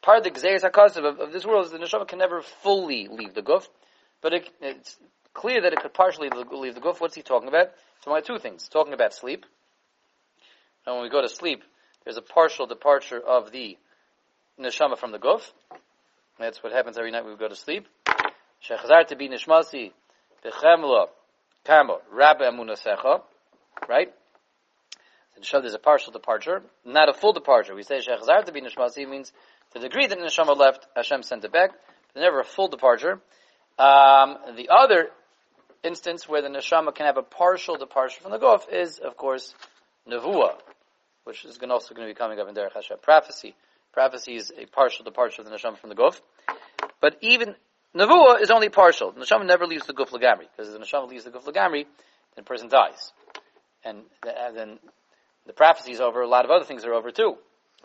Part 0.02 0.18
of 0.18 0.24
the 0.24 0.30
gzeis 0.30 0.62
hakasav 0.62 1.04
of, 1.04 1.20
of 1.20 1.32
this 1.32 1.46
world 1.46 1.66
is 1.66 1.72
the 1.72 1.78
neshama 1.78 2.08
can 2.08 2.18
never 2.18 2.42
fully 2.42 3.08
leave 3.08 3.34
the 3.34 3.42
guf, 3.42 3.68
but 4.20 4.32
it, 4.34 4.50
it's 4.60 4.98
clear 5.32 5.62
that 5.62 5.72
it 5.72 5.80
could 5.80 5.94
partially 5.94 6.28
leave 6.28 6.74
the 6.74 6.80
guf. 6.80 7.00
What's 7.00 7.14
he 7.14 7.22
talking 7.22 7.48
about? 7.48 7.70
So, 8.04 8.10
only 8.10 8.22
two 8.22 8.38
things. 8.38 8.68
Talking 8.68 8.92
about 8.92 9.14
sleep. 9.14 9.44
And 10.86 10.96
when 10.96 11.04
we 11.04 11.10
go 11.10 11.20
to 11.20 11.28
sleep, 11.28 11.62
there's 12.04 12.16
a 12.16 12.22
partial 12.22 12.66
departure 12.66 13.20
of 13.20 13.52
the 13.52 13.76
neshama 14.58 14.98
from 14.98 15.12
the 15.12 15.18
guf. 15.18 15.42
That's 16.38 16.62
what 16.62 16.72
happens 16.72 16.96
every 16.96 17.10
night 17.10 17.24
when 17.24 17.34
we 17.34 17.38
go 17.38 17.48
to 17.48 17.56
sleep. 17.56 17.86
Shechazar 18.68 19.06
to 19.08 19.16
be 19.16 19.28
nishmasi 19.28 19.92
bechemla 20.44 21.08
Kamo, 21.64 22.00
Rabba 22.10 22.44
Emunasecha, 22.44 23.22
right? 23.88 24.12
So 25.42 25.60
there's 25.60 25.74
a 25.74 25.78
partial 25.78 26.12
departure, 26.12 26.62
not 26.84 27.08
a 27.08 27.14
full 27.14 27.32
departure. 27.32 27.74
We 27.74 27.82
say 27.82 27.98
Shechazar 27.98 28.44
to 28.44 28.52
be 28.52 28.60
Nishmasi 28.60 29.08
means 29.08 29.32
the 29.72 29.80
degree 29.80 30.06
that 30.06 30.18
Neshama 30.18 30.56
left, 30.56 30.86
Hashem 30.94 31.22
sent 31.22 31.44
it 31.44 31.52
back, 31.52 31.70
but 32.12 32.20
never 32.20 32.40
a 32.40 32.44
full 32.44 32.68
departure. 32.68 33.20
Um, 33.78 34.36
the 34.56 34.68
other 34.70 35.08
instance 35.82 36.28
where 36.28 36.42
the 36.42 36.48
Neshama 36.48 36.94
can 36.94 37.06
have 37.06 37.16
a 37.16 37.22
partial 37.22 37.76
departure 37.76 38.20
from 38.20 38.32
the 38.32 38.38
Gof 38.38 38.66
is, 38.72 38.98
of 38.98 39.16
course, 39.16 39.54
Nevuah, 40.08 40.54
which 41.24 41.44
is 41.44 41.58
also 41.70 41.94
going 41.94 42.06
to 42.08 42.12
be 42.12 42.18
coming 42.18 42.38
up 42.38 42.48
in 42.48 42.54
Derech 42.54 42.74
Hashem. 42.74 42.98
Prophecy. 43.02 43.54
Prophecy 43.92 44.36
is 44.36 44.52
a 44.56 44.66
partial 44.66 45.04
departure 45.04 45.42
of 45.42 45.48
the 45.48 45.54
Neshama 45.54 45.78
from 45.78 45.90
the 45.90 45.96
Gof. 45.96 46.20
But 47.00 47.16
even 47.20 47.54
Nevuah 47.96 48.40
is 48.40 48.50
only 48.50 48.68
partial. 48.68 49.10
The 49.10 49.20
neshama 49.20 49.46
never 49.46 49.66
leaves 49.66 49.86
the 49.86 49.92
guf 49.92 50.10
lagamri 50.10 50.46
because 50.56 50.72
if 50.72 50.78
the 50.78 50.84
neshama 50.84 51.08
leaves 51.08 51.24
the 51.24 51.30
guf 51.30 51.44
lagamri, 51.44 51.84
then 51.84 52.36
the 52.36 52.42
person 52.42 52.68
dies, 52.68 53.12
and, 53.84 54.02
then 54.22 54.78
the 55.46 55.52
prophecy 55.52 55.92
is 55.92 56.00
over. 56.00 56.20
A 56.20 56.28
lot 56.28 56.44
of 56.44 56.52
other 56.52 56.64
things 56.64 56.84
are 56.84 56.94
over 56.94 57.10
too. 57.10 57.36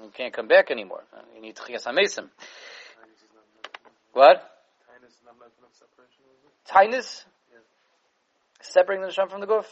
You 0.01 0.11
can't 0.13 0.33
come 0.33 0.47
back 0.47 0.69
anymore. 0.69 1.03
You 1.35 1.41
need 1.41 1.55
tchias 1.55 1.85
hamesim. 1.85 2.29
What? 4.13 4.43
Tainus? 6.69 7.25
Separating 8.75 9.03
the 9.03 9.07
neshama 9.07 9.31
from 9.31 9.39
the 9.39 9.47
guf? 9.47 9.63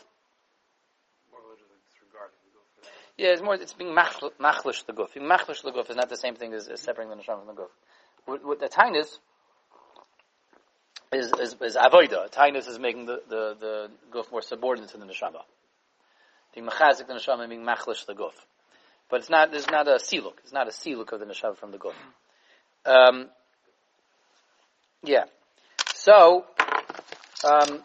Yeah, 3.17 3.31
it's 3.31 3.41
more, 3.41 3.55
it's 3.55 3.73
being 3.73 3.93
machlish 3.93 4.85
the 4.85 4.93
guf. 4.93 5.13
Being 5.13 5.27
machlish 5.27 5.61
the 5.61 5.73
guf 5.73 5.89
is 5.89 5.97
not 5.97 6.07
the 6.07 6.15
same 6.15 6.35
thing 6.35 6.53
as, 6.53 6.69
as 6.69 6.79
separating 6.79 7.09
the 7.09 7.21
neshama 7.21 7.45
from 7.45 7.53
the 7.53 7.61
guf. 7.63 7.67
What, 8.23 8.45
with 8.45 8.61
the 8.61 8.69
tainus, 8.69 9.17
is, 11.11 11.33
is, 11.37 11.57
is 11.61 11.75
avoida. 11.75 12.31
Tainus 12.31 12.69
is 12.69 12.79
making 12.79 13.05
the, 13.05 13.21
the, 13.27 13.57
the 13.59 13.91
guf 14.09 14.31
more 14.31 14.41
subordinate 14.41 14.91
to 14.91 14.97
the 14.97 15.05
neshama. 15.05 15.41
Being 16.55 16.65
mechazik 16.65 17.05
the 17.07 17.13
neshama, 17.15 17.49
being 17.49 17.65
machlish 17.65 18.05
the 18.05 18.13
guf. 18.13 18.31
But 19.09 19.19
it's 19.19 19.29
not, 19.29 19.51
there's 19.51 19.69
not 19.69 19.85
a 19.89 19.95
siluk. 19.95 20.35
It's 20.43 20.53
not 20.53 20.69
a 20.69 20.71
siluk 20.71 21.11
of 21.11 21.19
the 21.19 21.25
neshama 21.25 21.57
from 21.57 21.71
the 21.71 21.77
guf. 21.77 21.93
Um, 22.85 23.27
yeah. 25.03 25.25
So, 25.93 26.45
um, 27.43 27.83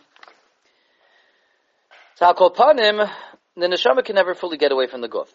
Panim, 2.21 3.11
the 3.57 3.67
neshama 3.67 4.05
can 4.05 4.15
never 4.15 4.35
fully 4.35 4.57
get 4.57 4.73
away 4.73 4.87
from 4.87 5.01
the 5.01 5.09
guf. 5.09 5.29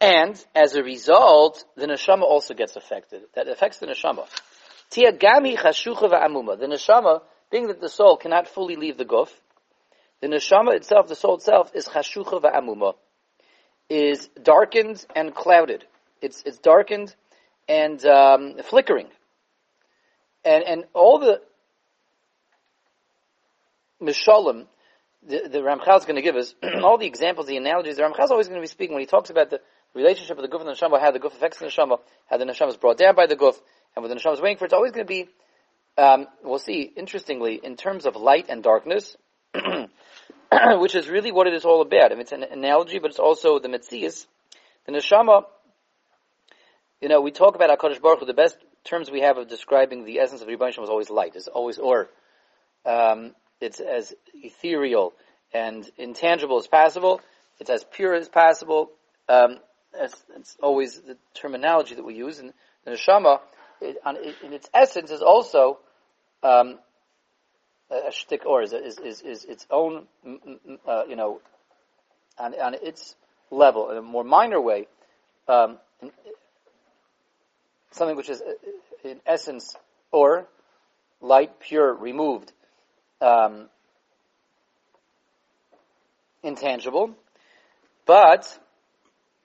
And, 0.00 0.42
as 0.54 0.74
a 0.74 0.82
result, 0.82 1.64
the 1.76 1.86
neshama 1.86 2.22
also 2.22 2.54
gets 2.54 2.76
affected. 2.76 3.22
That 3.34 3.48
affects 3.48 3.78
the 3.78 3.86
neshama. 3.86 4.26
Tiagami 4.90 5.56
chashucha 5.56 6.10
va'amuma. 6.10 6.58
The 6.58 6.66
neshama, 6.66 7.22
being 7.50 7.68
that 7.68 7.80
the 7.80 7.88
soul 7.88 8.16
cannot 8.16 8.48
fully 8.48 8.76
leave 8.76 8.98
the 8.98 9.04
guf, 9.04 9.30
the 10.20 10.28
neshama 10.28 10.74
itself, 10.74 11.08
the 11.08 11.16
soul 11.16 11.36
itself, 11.36 11.70
is 11.74 11.88
chashucha 11.88 12.42
va'amuma, 12.42 12.94
is 13.88 14.28
darkened 14.42 15.04
and 15.14 15.34
clouded. 15.34 15.84
It's, 16.20 16.42
it's 16.44 16.58
darkened 16.58 17.14
and 17.68 18.04
um, 18.04 18.56
flickering. 18.64 19.08
And, 20.44 20.62
and 20.64 20.84
all 20.92 21.18
the 21.18 21.40
mishalim, 24.02 24.66
the, 25.26 25.48
the 25.48 25.58
Ramchal 25.58 25.98
is 25.98 26.04
going 26.04 26.16
to 26.16 26.22
give 26.22 26.36
us, 26.36 26.54
all 26.82 26.98
the 26.98 27.06
examples, 27.06 27.46
the 27.46 27.56
analogies, 27.56 27.96
the 27.96 28.02
Ramchal 28.02 28.24
is 28.24 28.30
always 28.30 28.48
going 28.48 28.60
to 28.60 28.62
be 28.62 28.68
speaking 28.68 28.94
when 28.94 29.02
he 29.02 29.06
talks 29.06 29.30
about 29.30 29.50
the 29.50 29.60
relationship 29.94 30.36
of 30.38 30.42
the 30.42 30.48
guf 30.48 30.60
and 30.60 30.68
the 30.68 30.72
neshama, 30.72 31.00
how 31.00 31.10
the 31.10 31.20
guf 31.20 31.32
affects 31.32 31.58
the 31.58 31.66
neshama, 31.66 31.98
how 32.28 32.36
the 32.36 32.44
neshama 32.44 32.68
is 32.68 32.76
brought 32.76 32.98
down 32.98 33.14
by 33.14 33.26
the 33.26 33.36
guf, 33.36 33.56
and 33.94 34.02
what 34.02 34.08
the 34.08 34.14
neshama 34.14 34.34
is 34.34 34.40
waiting 34.40 34.58
for, 34.58 34.64
it's 34.64 34.74
always 34.74 34.92
going 34.92 35.06
to 35.06 35.08
be, 35.08 35.28
um, 35.96 36.26
we'll 36.42 36.58
see, 36.58 36.82
interestingly, 36.96 37.60
in 37.62 37.76
terms 37.76 38.06
of 38.06 38.16
light 38.16 38.46
and 38.48 38.62
darkness, 38.62 39.16
which 40.78 40.94
is 40.94 41.08
really 41.08 41.32
what 41.32 41.46
it 41.46 41.54
is 41.54 41.64
all 41.64 41.80
about. 41.80 42.10
I 42.10 42.14
mean, 42.14 42.22
it's 42.22 42.32
an 42.32 42.42
analogy, 42.42 42.98
but 42.98 43.10
it's 43.10 43.20
also 43.20 43.58
the 43.58 43.68
Metzias. 43.68 44.26
The 44.86 44.92
neshama, 44.92 45.44
you 47.00 47.08
know, 47.08 47.20
we 47.20 47.30
talk 47.30 47.54
about 47.54 47.76
HaKadosh 47.78 48.00
Baruch 48.00 48.20
Hu, 48.20 48.26
the 48.26 48.34
best 48.34 48.56
terms 48.84 49.10
we 49.10 49.20
have 49.20 49.38
of 49.38 49.48
describing 49.48 50.04
the 50.04 50.18
essence 50.18 50.42
of 50.42 50.48
Rebbe 50.48 50.64
was 50.78 50.90
always 50.90 51.08
light, 51.08 51.36
is 51.36 51.48
always 51.48 51.78
or. 51.78 52.10
Um, 52.84 53.34
it's 53.64 53.80
as 53.80 54.12
ethereal 54.34 55.14
and 55.52 55.90
intangible 55.96 56.58
as 56.58 56.66
possible. 56.66 57.20
It's 57.58 57.70
as 57.70 57.84
pure 57.84 58.14
as 58.14 58.28
possible. 58.28 58.90
Um, 59.28 59.58
it's, 59.94 60.22
it's, 60.36 60.56
always 60.62 61.00
the 61.00 61.16
terminology 61.32 61.94
that 61.94 62.04
we 62.04 62.14
use. 62.14 62.40
And 62.40 62.52
the 62.84 62.90
neshama 62.90 63.40
it, 63.80 63.96
on, 64.04 64.16
in 64.16 64.52
its 64.52 64.68
essence, 64.74 65.10
is 65.10 65.22
also 65.22 65.78
um, 66.42 66.78
a 67.90 68.12
shtick 68.12 68.44
or 68.44 68.62
is, 68.62 68.74
is, 68.74 68.98
is, 68.98 69.22
is 69.22 69.44
its 69.44 69.66
own, 69.70 70.06
uh, 70.86 71.04
you 71.08 71.16
know, 71.16 71.40
on, 72.38 72.54
on 72.60 72.74
its 72.74 73.14
level, 73.50 73.90
in 73.90 73.96
a 73.96 74.02
more 74.02 74.24
minor 74.24 74.60
way, 74.60 74.88
um, 75.48 75.78
something 77.92 78.16
which 78.16 78.28
is 78.28 78.42
uh, 78.42 79.08
in 79.08 79.20
essence 79.26 79.74
or 80.10 80.46
light, 81.22 81.60
pure, 81.60 81.94
removed, 81.94 82.52
um, 83.24 83.68
intangible, 86.42 87.14
but 88.06 88.58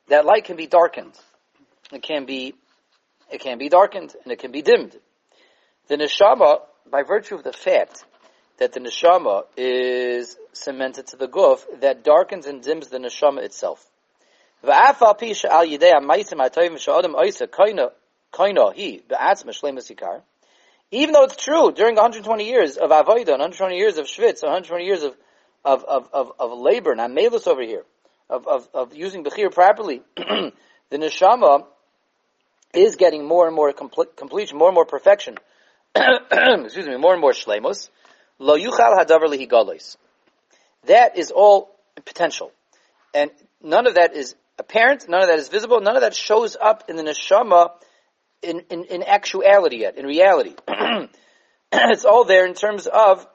that 0.10 0.26
light 0.26 0.44
can 0.44 0.58
be 0.58 0.68
darkened. 0.68 1.14
It 1.92 2.04
can 2.04 2.26
be 2.26 2.54
it 3.32 3.42
can 3.42 3.58
be 3.58 3.70
darkened 3.70 4.16
and 4.24 4.34
it 4.34 4.40
can 4.40 4.52
be 4.52 4.62
dimmed. 4.62 4.98
The 5.88 5.96
neshama, 5.98 6.62
by 6.92 7.04
virtue 7.04 7.36
of 7.36 7.44
the 7.44 7.54
fact 7.54 8.04
that 8.58 8.74
the 8.74 8.80
neshama 8.80 9.44
is 9.56 10.36
cemented 10.52 11.08
to 11.08 11.18
the 11.18 11.28
guf, 11.28 11.64
that 11.82 12.04
darkens 12.04 12.48
and 12.48 12.62
dims 12.62 12.88
the 12.88 12.98
neshama 12.98 13.44
itself. 13.44 13.86
Even 20.92 21.14
though 21.14 21.24
it's 21.24 21.36
true, 21.36 21.72
during 21.72 21.96
120 21.96 22.48
years 22.48 22.78
of 22.78 22.90
avodah, 22.90 23.28
120 23.28 23.78
years 23.78 23.98
of 23.98 24.06
shvitz, 24.06 24.42
120 24.42 24.86
years 24.86 25.04
of, 25.04 25.16
of, 25.64 25.84
of, 25.84 26.10
of, 26.14 26.32
of 26.40 26.60
labor, 26.60 26.96
not 26.96 27.12
melus 27.12 27.48
over 27.48 27.62
here, 27.62 27.84
of, 28.30 28.48
of, 28.48 28.68
of 28.74 28.96
using 28.96 29.24
bechir 29.24 29.54
properly, 29.54 30.02
the 30.18 30.52
neshama 30.92 31.66
is 32.74 32.96
getting 32.96 33.28
more 33.28 33.46
and 33.46 33.56
more 33.56 33.72
complete, 33.72 34.16
completion, 34.16 34.58
more 34.58 34.70
and 34.70 34.76
more 34.76 34.86
perfection. 34.86 35.36
Excuse 35.96 36.88
me, 36.88 36.98
more 36.98 37.14
and 37.14 37.22
more 37.22 37.34
shlemos. 37.34 37.90
Lo 38.40 38.58
yuchal 38.58 38.98
hadavar 38.98 39.28
lihigalos. 39.28 39.98
That 40.86 41.18
is 41.18 41.30
all 41.30 41.76
potential. 42.06 42.52
And 43.14 43.32
none 43.62 43.86
of 43.86 43.96
that 43.96 44.16
is 44.16 44.36
apparent, 44.58 45.08
none 45.08 45.22
of 45.22 45.28
that 45.28 45.40
is 45.40 45.50
visible, 45.50 45.82
none 45.82 45.96
of 45.96 46.02
that 46.02 46.16
shows 46.16 46.58
up 46.60 46.90
in 46.90 46.96
the 46.96 47.04
neshama 47.04 47.72
in, 48.42 48.62
in, 48.70 48.86
in 48.86 49.04
actuality 49.04 49.78
yet, 49.78 49.98
in 49.98 50.06
reality. 50.06 50.56
it's 51.72 52.06
all 52.06 52.24
there 52.24 52.46
in 52.46 52.54
terms 52.54 52.88
of 52.88 53.28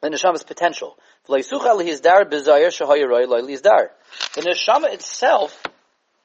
the 0.00 0.10
neshama's 0.10 0.42
potential. 0.42 0.96
The 1.26 1.36
neshama 4.36 4.92
itself 4.92 5.62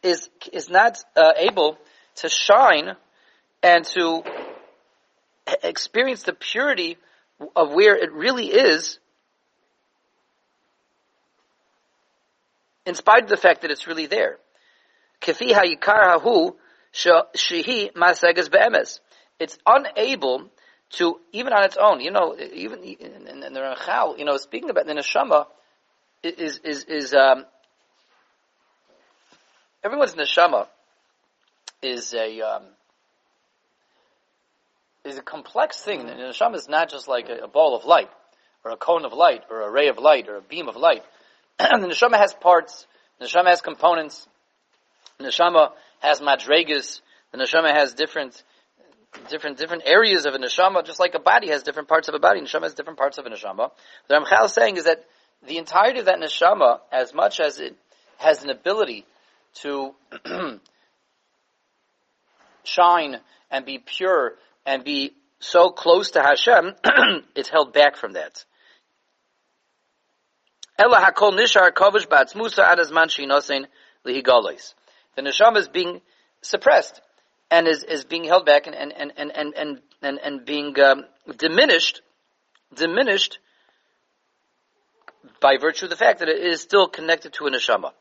is, 0.04 0.30
is 0.52 0.70
not 0.70 1.04
uh, 1.16 1.32
able 1.38 1.78
to 2.16 2.30
shine 2.30 2.96
and 3.64 3.86
to 3.86 4.24
experience 5.64 6.24
the 6.24 6.34
purity 6.34 6.98
of 7.56 7.72
where 7.72 7.96
it 7.96 8.12
really 8.12 8.48
is 8.48 9.00
in 12.86 12.96
spite 12.96 13.24
of 13.24 13.30
the 13.30 13.38
fact 13.38 13.62
that 13.62 13.72
it's 13.72 13.88
really 13.88 14.08
there. 14.08 14.38
Kefi 15.22 15.54
ha'yikar 15.54 16.20
hahu 16.20 16.56
shehi 16.94 17.94
masegas 17.94 18.52
be'emes. 18.52 19.00
It's 19.40 19.58
unable 19.66 20.50
to, 20.92 21.20
even 21.32 21.54
on 21.54 21.64
its 21.64 21.78
own, 21.80 22.02
you 22.02 22.12
know, 22.12 22.36
even 22.38 22.84
in, 22.84 23.28
in 23.28 23.54
the 23.54 23.60
Ramchal, 23.60 24.18
you 24.18 24.26
know, 24.26 24.38
speaking 24.38 24.70
about 24.70 24.86
the 24.86 24.94
neshama, 24.94 25.46
is, 26.24 26.60
is, 26.64 26.84
is, 26.86 27.14
um, 27.14 27.46
everyone's 29.84 30.16
neshama 30.16 30.68
is 31.82 32.14
a, 32.14 32.42
um, 32.42 32.64
is 35.06 35.18
a 35.18 35.22
complex 35.22 35.80
thing. 35.80 36.06
The 36.06 36.14
neshama 36.14 36.56
is 36.56 36.68
not 36.68 36.90
just 36.90 37.08
like 37.08 37.30
a, 37.30 37.46
a 37.46 37.48
ball 37.48 37.76
of 37.76 37.86
light, 37.86 38.10
or 38.66 38.72
a 38.72 38.78
cone 38.78 39.06
of 39.06 39.14
light, 39.14 39.44
or 39.50 39.62
a 39.62 39.72
ray 39.72 39.88
of 39.88 39.98
light, 39.98 40.28
or 40.28 40.38
a 40.38 40.42
beam 40.42 40.68
of 40.68 40.76
light. 40.76 41.04
the 41.60 41.66
neshama 41.66 42.18
has 42.18 42.34
parts, 42.34 42.88
the 43.20 43.26
neshama 43.26 43.48
has 43.48 43.62
components, 43.62 44.28
the 45.18 45.26
neshama 45.26 45.72
has 46.00 46.22
madregas, 46.22 47.02
the 47.32 47.38
neshama 47.38 47.72
has 47.72 47.94
different, 47.94 48.42
different, 49.30 49.58
different 49.58 49.84
areas 49.86 50.26
of 50.26 50.34
a 50.34 50.38
neshama, 50.38 50.86
just 50.86 51.00
like 51.00 51.14
a 51.16 51.20
body 51.20 51.50
has 51.50 51.64
different 51.64 51.88
parts 51.88 52.08
of 52.08 52.16
a 52.16 52.20
body, 52.20 52.42
neshama 52.42 52.64
has 52.64 52.74
different 52.74 52.98
parts 52.98 53.18
of 53.18 53.26
a 53.26 53.30
neshama. 53.30 53.72
What 54.08 54.26
Ramchal 54.26 54.46
is 54.46 54.54
saying 54.54 54.78
is 54.78 54.86
that 54.86 55.06
the 55.48 55.58
entirety 55.58 56.00
of 56.00 56.06
that 56.06 56.20
neshama, 56.20 56.80
as 56.92 57.14
much 57.14 57.40
as 57.40 57.60
it 57.60 57.76
has 58.18 58.44
an 58.44 58.50
ability 58.50 59.06
to 59.62 59.94
shine 62.64 63.20
and 63.52 63.66
be 63.66 63.80
pure 63.80 64.36
and 64.66 64.84
be 64.84 65.14
so 65.40 65.70
close 65.70 66.12
to 66.12 66.22
Hashem, 66.22 66.76
it's 67.36 67.50
held 67.50 67.74
back 67.74 67.96
from 67.96 68.14
that. 68.14 68.44
Ella 70.78 71.02
hakol 71.02 71.34
nishar. 71.34 71.74
The 75.16 75.22
neshama 75.22 75.58
is 75.58 75.68
being 75.68 76.02
suppressed 76.42 77.02
and 77.52 77.68
is, 77.68 77.84
is 77.84 78.06
being 78.06 78.24
held 78.24 78.46
back 78.46 78.68
and, 78.68 78.76
and, 78.76 78.94
and, 78.94 79.12
and, 79.18 79.54
and, 79.56 79.82
and, 80.02 80.20
and 80.20 80.46
being 80.46 80.80
um, 80.80 81.06
diminished, 81.38 82.02
diminished 82.76 83.40
by 85.42 85.58
virtue 85.60 85.86
of 85.86 85.90
the 85.90 85.96
fact 85.96 86.20
that 86.20 86.30
it 86.30 86.44
is 86.44 86.62
still 86.62 86.88
connected 86.88 87.34
to 87.34 87.48
a 87.48 87.52
neshama. 87.52 87.92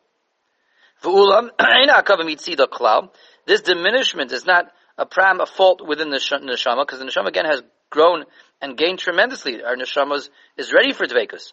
This 3.46 3.62
diminishment 3.62 4.32
is 4.32 4.44
not 4.44 4.70
a 4.98 5.06
pgam, 5.06 5.40
a 5.40 5.46
fault 5.46 5.86
within 5.86 6.10
the 6.10 6.18
neshama, 6.18 6.84
because 6.84 6.98
the 6.98 7.06
neshama 7.06 7.28
again 7.28 7.46
has 7.46 7.62
grown 7.88 8.24
and 8.60 8.76
gained 8.76 8.98
tremendously. 8.98 9.62
Our 9.62 9.76
neshama 9.76 10.16
is, 10.16 10.30
is 10.56 10.72
ready 10.72 10.92
for 10.92 11.06
dvekus. 11.06 11.52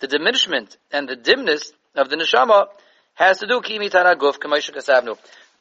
The 0.00 0.08
diminishment 0.08 0.76
and 0.90 1.08
the 1.08 1.16
dimness 1.16 1.72
of 1.94 2.10
the 2.10 2.16
neshama 2.16 2.66
has 3.14 3.38
to 3.38 3.46
do 3.46 3.60
kimitana 3.60 4.16
guf 4.16 4.38
kasavnu, 4.38 5.16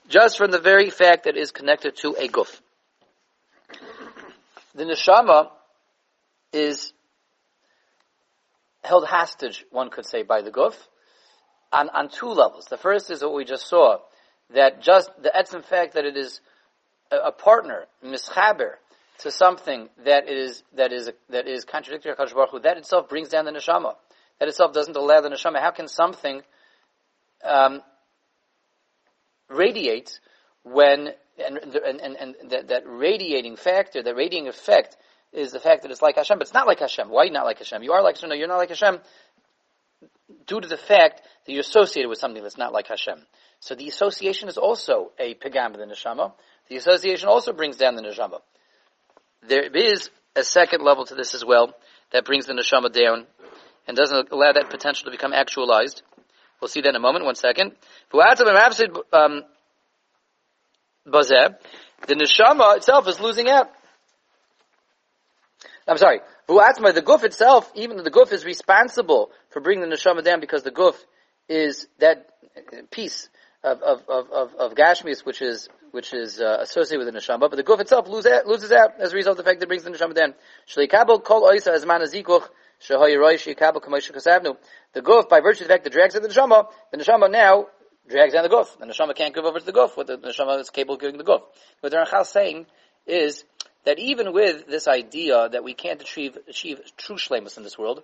just 0.07 0.37
from 0.37 0.51
the 0.51 0.59
very 0.59 0.89
fact 0.89 1.25
that 1.25 1.35
it 1.35 1.41
is 1.41 1.51
connected 1.51 1.95
to 1.97 2.15
a 2.17 2.27
guf. 2.27 2.59
The 4.75 4.83
neshama 4.85 5.49
is 6.53 6.93
held 8.83 9.05
hostage, 9.05 9.65
one 9.69 9.89
could 9.89 10.05
say, 10.05 10.23
by 10.23 10.41
the 10.41 10.51
guf, 10.51 10.75
on, 11.71 11.89
on 11.89 12.09
two 12.09 12.29
levels. 12.29 12.65
The 12.65 12.77
first 12.77 13.09
is 13.09 13.21
what 13.21 13.33
we 13.33 13.45
just 13.45 13.67
saw, 13.67 13.97
that 14.53 14.81
just 14.81 15.09
the 15.21 15.29
etzim 15.29 15.63
fact 15.63 15.93
that 15.93 16.05
it 16.05 16.17
is 16.17 16.41
a, 17.11 17.31
partner, 17.31 17.85
mischaber, 18.03 18.73
to 19.19 19.31
something 19.31 19.89
that 20.05 20.27
is 20.27 20.63
that 20.75 20.91
is 20.91 21.11
that 21.29 21.47
is 21.47 21.63
contradictory 21.63 22.15
to 22.15 22.33
Baruch 22.33 22.49
Hu, 22.51 22.59
that 22.61 22.77
itself 22.77 23.07
brings 23.07 23.29
down 23.29 23.45
the 23.45 23.51
neshama. 23.51 23.95
That 24.39 24.47
itself 24.49 24.73
doesn't 24.73 24.95
allow 24.95 25.21
the 25.21 25.29
neshama. 25.29 25.59
How 25.59 25.71
can 25.71 25.87
something 25.87 26.41
um, 27.43 27.81
radiate 29.49 30.19
when 30.63 31.09
and 31.37 31.57
and, 31.57 32.01
and, 32.01 32.15
and 32.15 32.35
that, 32.51 32.67
that, 32.67 32.83
radiating 32.85 33.55
factor, 33.55 34.03
that 34.03 34.15
radiating 34.15 34.47
effect, 34.47 34.97
is 35.33 35.51
the 35.51 35.59
fact 35.59 35.83
that 35.83 35.91
it's 35.91 36.01
like 36.01 36.17
Hashem, 36.17 36.37
but 36.37 36.43
it's 36.47 36.53
not 36.53 36.67
like 36.67 36.79
Hashem. 36.79 37.09
Why 37.09 37.27
not 37.27 37.45
like 37.45 37.59
Hashem? 37.59 37.83
You 37.83 37.93
are 37.93 38.03
like 38.03 38.15
Hashem. 38.15 38.29
No, 38.29 38.35
you're 38.35 38.47
not 38.47 38.57
like 38.57 38.69
Hashem 38.69 38.99
due 40.47 40.61
to 40.61 40.67
the 40.67 40.77
fact 40.77 41.21
that 41.45 41.51
you're 41.51 41.61
associated 41.61 42.09
with 42.09 42.19
something 42.19 42.43
that's 42.43 42.57
not 42.57 42.73
like 42.73 42.87
Hashem. 42.87 43.19
So 43.59 43.75
the 43.75 43.87
association 43.87 44.49
is 44.49 44.57
also 44.57 45.11
a 45.19 45.35
pegam 45.35 45.67
of 45.67 45.77
the 45.77 45.85
neshama. 45.85 46.33
The 46.67 46.77
association 46.77 47.27
also 47.27 47.53
brings 47.53 47.77
down 47.77 47.95
the 47.95 48.01
neshama. 48.01 48.41
There 49.47 49.63
is 49.63 50.09
a 50.35 50.43
second 50.43 50.83
level 50.83 51.05
to 51.05 51.15
this 51.15 51.33
as 51.33 51.45
well 51.45 51.73
that 52.11 52.25
brings 52.25 52.45
the 52.45 52.53
neshama 52.53 52.91
down 52.91 53.27
and 53.87 53.97
doesn't 53.97 54.31
allow 54.31 54.51
that 54.53 54.69
potential 54.69 55.05
to 55.05 55.11
become 55.11 55.33
actualized. 55.33 56.01
We'll 56.61 56.69
see 56.69 56.81
that 56.81 56.89
in 56.89 56.95
a 56.95 56.99
moment. 56.99 57.25
One 57.25 57.35
second. 57.35 57.71
Um, 58.13 59.41
the 61.05 62.15
neshama 62.15 62.77
itself 62.77 63.07
is 63.07 63.19
losing 63.19 63.49
out. 63.49 63.71
I'm 65.87 65.97
sorry. 65.97 66.19
The 66.47 67.03
guf 67.05 67.23
itself, 67.23 67.71
even 67.75 67.97
the 67.97 68.11
guf 68.11 68.31
is 68.31 68.45
responsible 68.45 69.31
for 69.49 69.61
bringing 69.61 69.89
the 69.89 69.95
neshama 69.95 70.23
down 70.23 70.39
because 70.39 70.61
the 70.63 70.71
guf 70.71 70.95
is 71.49 71.87
that 71.99 72.29
piece 72.91 73.29
of 73.63 73.81
of 73.81 74.01
of 74.07 74.53
of, 74.55 74.75
gashmis, 74.75 75.25
which 75.25 75.41
is 75.41 75.67
which 75.91 76.13
is 76.13 76.39
uh, 76.39 76.57
associated 76.61 77.05
with 77.05 77.13
the 77.13 77.19
neshama, 77.19 77.39
but 77.49 77.55
the 77.55 77.63
guf 77.63 77.79
itself 77.79 78.07
loses 78.07 78.31
out, 78.31 78.45
loses 78.45 78.71
out 78.71 78.99
as 78.99 79.13
a 79.13 79.15
result 79.15 79.39
of 79.39 79.43
the 79.43 79.49
fact 79.49 79.59
that 79.59 79.65
it 79.65 79.67
brings 79.67 79.83
the 79.83 79.89
neshama 79.89 80.13
down. 80.13 80.35
The 84.93 85.01
guf, 85.01 85.29
by 85.29 85.39
virtue 85.39 85.63
of 85.63 85.67
the 85.67 85.73
fact 85.73 85.83
that 85.83 85.93
drags 85.93 86.15
out 86.15 86.21
the 86.21 86.27
neshama, 86.27 86.67
the 86.91 86.97
neshama 86.97 87.31
now 87.31 87.67
drags 88.09 88.33
down 88.33 88.43
the 88.43 88.49
guf. 88.49 88.77
The 88.79 88.85
neshama 88.85 89.15
can't 89.15 89.33
give 89.33 89.45
over 89.45 89.59
to 89.59 89.65
the 89.65 89.71
guf, 89.71 89.95
what 89.95 90.07
the 90.07 90.17
neshama 90.17 90.59
is 90.59 90.69
capable 90.69 90.95
of 90.95 91.01
giving 91.01 91.17
the 91.17 91.23
guf. 91.23 91.41
What 91.79 91.91
the 91.91 91.97
Ramchal 91.97 92.21
is 92.21 92.29
saying 92.29 92.65
is 93.05 93.43
that 93.85 93.99
even 93.99 94.33
with 94.33 94.67
this 94.67 94.87
idea 94.87 95.49
that 95.49 95.63
we 95.63 95.73
can't 95.73 96.01
achieve, 96.01 96.37
achieve 96.47 96.79
true 96.97 97.17
shlemus 97.17 97.57
in 97.57 97.63
this 97.63 97.77
world, 97.77 98.03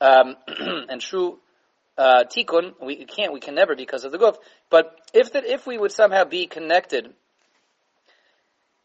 um, 0.00 0.36
and 0.88 1.00
true 1.00 1.38
uh, 1.96 2.24
tikkun, 2.24 2.74
we 2.80 3.04
can't, 3.04 3.32
we 3.32 3.40
can 3.40 3.54
never 3.54 3.74
because 3.76 4.04
of 4.04 4.12
the 4.12 4.18
guf. 4.18 4.36
But 4.70 4.98
if 5.12 5.32
that, 5.32 5.44
if 5.44 5.66
we 5.66 5.78
would 5.78 5.92
somehow 5.92 6.24
be 6.24 6.46
connected 6.46 7.12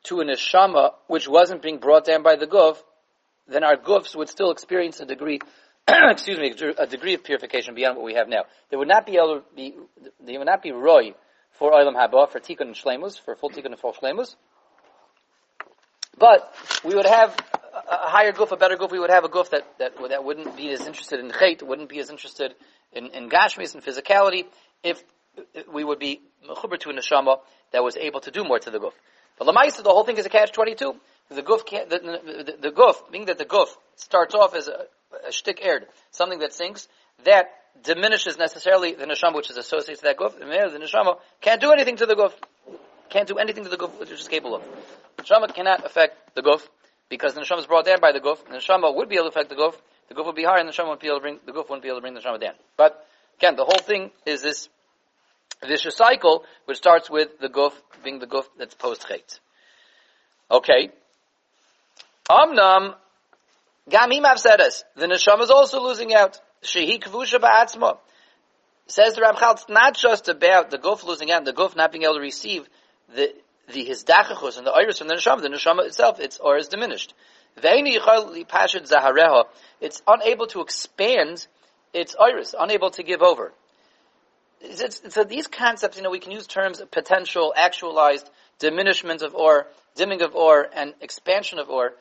to 0.03 0.21
a 0.21 0.25
neshama 0.25 0.93
which 1.07 1.27
wasn't 1.27 1.61
being 1.61 1.79
brought 1.79 2.05
down 2.05 2.23
by 2.23 2.35
the 2.35 2.47
guf, 2.47 2.77
then 3.49 3.63
our 3.63 3.75
gufs 3.75 4.15
would 4.15 4.29
still 4.29 4.51
experience 4.51 4.99
a 4.99 5.05
degree, 5.05 5.39
excuse 5.87 6.37
me, 6.37 6.53
a 6.77 6.87
degree 6.87 7.13
of 7.13 7.23
purification 7.23 7.75
beyond 7.75 7.97
what 7.97 8.05
we 8.05 8.13
have 8.13 8.27
now. 8.27 8.43
They 8.69 8.77
would 8.77 8.87
not 8.87 9.05
be 9.05 9.17
able 9.17 9.41
to 9.41 9.43
be, 9.55 9.75
they 10.23 10.37
would 10.37 10.47
not 10.47 10.61
be 10.61 10.71
roy 10.71 11.13
for 11.57 11.71
oilam 11.71 11.95
haba, 11.95 12.29
for 12.31 12.39
tikkun 12.39 12.61
and 12.61 12.75
shlemus, 12.75 13.19
for 13.19 13.35
full 13.35 13.49
tikkun 13.49 13.67
and 13.67 13.79
full 13.79 13.93
shlemus. 13.93 14.35
But 16.17 16.53
we 16.83 16.95
would 16.95 17.05
have 17.05 17.35
a 17.89 18.09
higher 18.09 18.31
goof, 18.31 18.51
a 18.51 18.57
better 18.57 18.75
goof, 18.75 18.91
We 18.91 18.99
would 18.99 19.09
have 19.09 19.23
a 19.23 19.29
goof 19.29 19.51
that, 19.51 19.65
that, 19.79 19.93
that 20.09 20.23
wouldn't 20.23 20.57
be 20.57 20.69
as 20.71 20.85
interested 20.85 21.19
in 21.19 21.31
chait, 21.31 21.63
wouldn't 21.63 21.89
be 21.89 21.99
as 21.99 22.09
interested 22.09 22.55
in, 22.91 23.07
in 23.07 23.29
gashmis 23.29 23.73
and 23.73 23.83
physicality, 23.83 24.45
if 24.83 25.03
we 25.71 25.83
would 25.83 25.99
be 25.99 26.21
mechuber 26.47 26.79
to 26.79 26.89
a 26.89 26.93
neshama 26.93 27.37
that 27.71 27.83
was 27.83 27.95
able 27.95 28.19
to 28.21 28.31
do 28.31 28.43
more 28.43 28.59
to 28.59 28.69
the 28.69 28.79
goof. 28.79 28.93
But 29.37 29.47
lamaisa, 29.47 29.83
the 29.83 29.89
whole 29.89 30.03
thing 30.03 30.17
is 30.17 30.25
a 30.25 30.29
catch 30.29 30.51
twenty 30.51 30.75
two. 30.75 30.95
The 31.29 31.43
guf 31.43 31.65
can't, 31.65 31.89
the, 31.89 31.99
the, 31.99 32.55
the, 32.59 32.71
guf, 32.71 32.95
meaning 33.11 33.27
that 33.27 33.37
the 33.37 33.45
guf 33.45 33.67
starts 33.95 34.33
off 34.33 34.55
as 34.55 34.67
a, 34.67 34.85
a 35.27 35.31
shtick 35.31 35.61
something 36.11 36.39
that 36.39 36.53
sinks, 36.53 36.87
that 37.23 37.51
diminishes 37.83 38.37
necessarily 38.37 38.93
the 38.93 39.05
neshama 39.05 39.35
which 39.35 39.49
is 39.49 39.57
associated 39.57 39.99
to 39.99 40.03
that 40.05 40.17
guf. 40.17 40.37
The 40.37 40.45
neshama 40.45 41.17
can't 41.41 41.61
do 41.61 41.71
anything 41.71 41.97
to 41.97 42.05
the 42.05 42.15
guf. 42.15 42.33
Can't 43.09 43.27
do 43.27 43.37
anything 43.37 43.63
to 43.63 43.69
the 43.69 43.77
guf 43.77 43.99
which 43.99 44.11
is 44.11 44.27
capable 44.27 44.55
of. 44.55 44.63
The 45.17 45.23
neshama 45.23 45.53
cannot 45.53 45.85
affect 45.85 46.35
the 46.35 46.41
guf 46.41 46.67
because 47.09 47.33
the 47.33 47.41
neshama 47.41 47.59
is 47.59 47.67
brought 47.67 47.85
down 47.85 47.99
by 47.99 48.11
the 48.11 48.19
guf. 48.19 48.43
The 48.45 48.57
neshama 48.57 48.95
would 48.95 49.09
be 49.09 49.15
able 49.15 49.25
to 49.25 49.29
affect 49.29 49.49
the 49.49 49.55
guf. 49.55 49.75
The 50.07 50.15
guf 50.15 50.25
would 50.25 50.35
be 50.35 50.43
higher, 50.43 50.59
and 50.59 50.67
the 50.67 50.73
neshama 50.73 50.89
would 50.89 50.99
be 50.99 51.07
able 51.07 51.17
to 51.17 51.21
bring 51.21 51.39
the 51.45 51.51
guf 51.51 51.69
wouldn't 51.69 51.83
be 51.83 51.89
able 51.89 51.97
to 51.97 52.01
bring 52.01 52.13
the 52.13 52.21
neshama 52.21 52.41
down. 52.41 52.53
But 52.77 53.05
again, 53.37 53.55
the 53.55 53.65
whole 53.65 53.79
thing 53.79 54.11
is 54.25 54.41
this 54.41 54.69
vicious 55.65 55.95
cycle 55.95 56.43
which 56.65 56.77
starts 56.77 57.09
with 57.09 57.39
the 57.39 57.49
guf 57.49 57.73
being 58.03 58.19
the 58.19 58.27
guf 58.27 58.45
that's 58.57 58.73
post 58.73 59.07
chait. 59.07 59.39
Okay. 60.49 60.89
Amnam 62.29 62.95
Gamim 63.89 64.23
Avsedes. 64.23 64.83
The 64.95 65.07
neshama 65.07 65.41
is 65.41 65.49
also 65.49 65.81
losing 65.81 66.13
out. 66.13 66.39
Shehi 66.63 67.01
Kvusha 67.01 67.39
Ba'atzma. 67.39 67.97
Says 68.87 69.15
the 69.15 69.21
Ramchal, 69.21 69.53
it's 69.53 69.69
not 69.69 69.95
just 69.95 70.29
about 70.29 70.71
the 70.71 70.77
guf 70.77 71.03
losing 71.03 71.31
out, 71.31 71.45
the 71.45 71.53
guf 71.53 71.75
not 71.75 71.91
being 71.91 72.03
able 72.03 72.15
to 72.15 72.21
receive 72.21 72.67
the 73.13 73.33
the 73.71 73.85
hizdachachus 73.85 74.57
and 74.57 74.65
the 74.65 74.71
iris 74.71 74.97
from 74.97 75.07
the 75.07 75.13
neshama. 75.15 75.41
The 75.41 75.49
neshama 75.49 75.85
itself, 75.85 76.19
it's 76.19 76.39
or 76.39 76.57
is 76.57 76.67
diminished. 76.67 77.13
It's 79.81 80.01
unable 80.07 80.47
to 80.47 80.61
expand 80.61 81.47
its 81.93 82.15
iris, 82.19 82.55
unable 82.57 82.89
to 82.91 83.03
give 83.03 83.21
over. 83.21 83.51
So 85.09 85.23
these 85.23 85.47
concepts, 85.47 85.97
you 85.97 86.03
know, 86.03 86.09
we 86.09 86.19
can 86.19 86.31
use 86.31 86.47
terms 86.47 86.81
potential, 86.91 87.53
actualized, 87.55 88.29
diminishment 88.59 89.21
of 89.21 89.35
or, 89.35 89.67
dimming 89.95 90.21
of 90.21 90.35
or, 90.35 90.67
and 90.73 90.93
expansion 91.01 91.59
of 91.59 91.69
or 91.69 91.93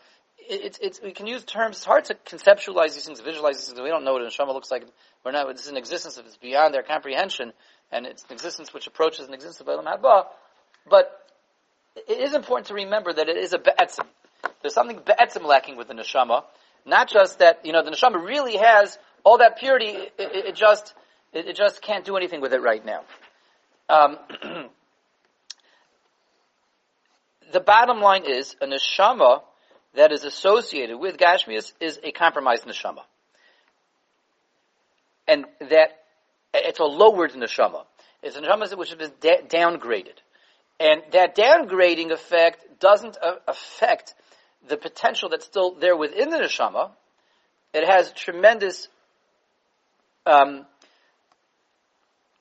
it's, 0.49 0.79
it's, 0.81 1.03
we 1.03 1.13
can 1.13 1.27
use 1.27 1.45
terms. 1.45 1.77
It's 1.77 1.85
hard 1.85 2.07
to 2.07 2.15
conceptualize 2.15 2.95
these 2.95 3.05
things, 3.05 3.21
visualize 3.21 3.57
these 3.57 3.69
things. 3.69 3.81
We 3.81 3.89
don't 3.89 4.05
know 4.05 4.15
what 4.15 4.23
a 4.23 4.27
neshama 4.27 4.55
looks 4.55 4.71
like. 4.71 4.85
We're 5.25 5.33
not. 5.33 5.49
It's 5.51 5.69
an 5.69 5.77
existence 5.77 6.17
that 6.17 6.27
is 6.27 6.37
beyond 6.37 6.73
their 6.73 6.83
comprehension, 6.83 7.53
and 7.93 8.07
it's 8.07 8.25
an 8.25 8.33
existence 8.33 8.73
which 8.73 8.87
approaches 8.87 9.27
an 9.29 9.35
existence 9.35 9.61
of 9.61 9.69
Elam 9.69 9.85
Haba. 9.85 10.25
But 10.89 11.11
it 11.97 12.19
is 12.19 12.35
important 12.35 12.69
to 12.69 12.75
remember 12.75 13.13
that 13.13 13.29
it 13.29 13.37
is 13.37 13.53
a 13.53 13.59
be'etzim. 13.59 14.07
There's 14.63 14.75
something 14.75 15.01
be'etzim 15.05 15.45
lacking 15.45 15.77
with 15.77 15.89
the 15.89 15.95
neshama. 15.95 16.45
Not 16.87 17.11
just 17.11 17.41
that 17.41 17.67
you 17.67 17.73
know 17.73 17.83
the 17.83 17.91
neshama 17.91 18.25
really 18.25 18.57
has 18.57 18.99
all 19.25 19.39
that 19.39 19.59
purity. 19.59 19.87
It, 19.87 20.13
it, 20.19 20.47
it 20.47 20.55
just 20.55 20.95
it, 21.33 21.49
it, 21.49 21.57
just 21.57 21.83
can't 21.83 22.05
do 22.05 22.17
anything 22.17 22.41
with 22.41 22.55
it 22.55 22.63
right 22.63 22.85
now. 22.85 23.03
Um, 23.91 24.17
the 27.53 27.61
bottom 27.61 28.01
line 28.01 28.25
is 28.25 28.57
a 28.63 28.67
neshama 28.67 29.43
that 29.95 30.13
is 30.13 30.25
associated 30.25 30.99
with 30.99 31.17
Gashmias 31.17 31.73
is 31.81 31.99
a 32.03 32.13
compromised 32.13 32.65
neshama. 32.65 33.03
And 35.27 35.45
that, 35.61 35.99
it's 36.55 36.79
a 36.79 36.85
lowered 36.85 37.33
neshama. 37.33 37.85
It's 38.23 38.37
a 38.37 38.41
neshama 38.41 38.77
which 38.77 38.91
has 38.91 38.99
been 38.99 39.13
da- 39.21 39.43
downgraded. 39.43 40.15
And 40.81 41.03
that 41.13 41.37
downgrading 41.37 42.13
effect 42.13 42.81
doesn't 42.81 43.17
uh, 43.23 43.35
affect 43.47 44.15
the 44.69 44.77
potential 44.77 45.29
that's 45.29 45.45
still 45.45 45.75
there 45.75 45.97
within 45.97 46.31
the 46.31 46.39
neshama. 46.39 46.91
It 47.75 47.89
has 47.89 48.13
tremendous 48.13 48.89
um, 50.25 50.67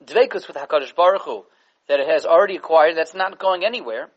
dvekus 0.04 0.46
with 0.46 0.56
Hakadosh 0.56 0.94
Baruch 0.94 1.22
Hu 1.22 1.44
that 1.88 2.00
it 2.00 2.08
has 2.08 2.24
already 2.24 2.56
acquired. 2.56 2.96
That's 2.96 3.14
not 3.14 3.38
going 3.38 3.64
anywhere. 3.64 4.08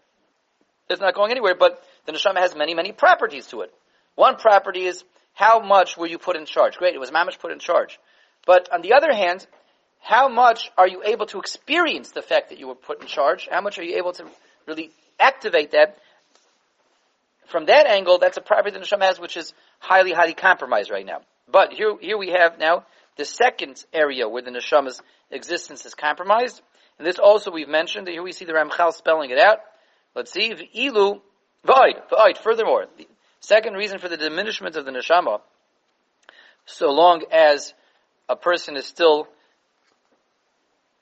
It's 0.90 1.02
not 1.02 1.16
going 1.16 1.32
anywhere. 1.32 1.56
But 1.58 1.82
the 2.06 2.12
neshama 2.12 2.40
has 2.40 2.56
many, 2.56 2.74
many 2.74 2.92
properties 2.92 3.48
to 3.48 3.62
it. 3.62 3.74
One 4.16 4.36
property 4.36 4.86
is 4.86 5.04
how 5.34 5.62
much 5.62 5.98
were 5.98 6.08
you 6.08 6.18
put 6.18 6.36
in 6.36 6.46
charge? 6.46 6.78
Great, 6.78 6.96
it 6.96 7.00
was 7.00 7.12
mamish 7.12 7.40
put 7.40 7.52
in 7.52 7.60
charge. 7.60 8.00
But 8.46 8.70
on 8.74 8.82
the 8.82 8.94
other 8.94 9.14
hand, 9.14 9.46
how 10.00 10.30
much 10.30 10.72
are 10.78 10.88
you 10.88 11.04
able 11.06 11.28
to 11.28 11.40
experience 11.40 12.12
the 12.12 12.22
fact 12.22 12.50
that 12.50 12.60
you 12.60 12.68
were 12.68 12.76
put 12.76 13.02
in 13.02 13.08
charge? 13.08 13.48
How 13.50 13.62
much 13.62 13.78
are 13.78 13.84
you 13.84 13.98
able 13.98 14.14
to 14.14 14.26
really 14.68 14.92
activate 15.20 15.72
that? 15.72 15.98
From 17.48 17.66
that 17.66 17.86
angle, 17.86 18.18
that's 18.18 18.38
a 18.38 18.42
property 18.42 18.72
that 18.72 18.82
Neshama 18.82 19.04
has, 19.04 19.20
which 19.20 19.38
is 19.38 19.54
highly, 19.80 20.12
highly 20.12 20.34
compromised 20.34 20.90
right 20.90 21.06
now. 21.06 21.22
But 21.52 21.74
here, 21.74 21.96
here 22.00 22.18
we 22.18 22.30
have 22.30 22.58
now 22.58 22.86
the 23.18 23.26
second 23.26 23.84
area 23.94 24.28
where 24.28 24.42
the 24.42 24.52
Neshama's 24.52 25.02
existence 25.30 25.86
is 25.86 25.94
compromised. 25.94 26.62
And 26.98 27.06
this 27.06 27.20
also 27.20 27.52
we've 27.52 27.70
mentioned. 27.70 28.08
Here 28.08 28.24
we 28.24 28.32
see 28.32 28.46
the 28.46 28.54
Ramchal 28.54 28.94
spelling 28.94 29.32
it 29.32 29.40
out. 29.40 29.60
Let's 30.16 30.32
see. 30.32 30.54
Ilu 30.76 31.22
V'oid, 31.66 32.10
v'oid, 32.10 32.38
furthermore, 32.38 32.88
the 32.98 33.08
second 33.40 33.74
reason 33.74 34.00
for 34.00 34.10
the 34.10 34.18
diminishment 34.18 34.76
of 34.76 34.86
the 34.86 34.92
neshama, 34.92 35.42
so 36.66 36.90
long 36.90 37.24
as 37.32 37.74
a 38.30 38.36
person 38.36 38.78
is 38.78 38.86
still 38.86 39.28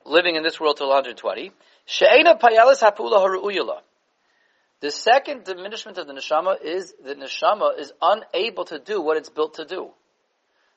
living 0.06 0.36
in 0.36 0.44
this 0.44 0.60
world 0.60 0.78
till 0.78 0.88
120, 0.88 1.52
she'ena 1.86 2.36
payalis 2.36 2.82
hapula 2.82 3.20
haru'uyala. 3.20 3.80
The 4.82 4.92
second 4.92 5.44
diminishment 5.44 5.98
of 5.98 6.08
the 6.08 6.14
neshama 6.14 6.62
is 6.62 6.94
the 7.04 7.16
neshama 7.16 7.78
is 7.78 7.92
unable 8.02 8.66
to 8.66 8.80
do 8.80 9.02
what 9.02 9.18
it's 9.18 9.30
built 9.30 9.56
to 9.56 9.66
do. 9.66 9.92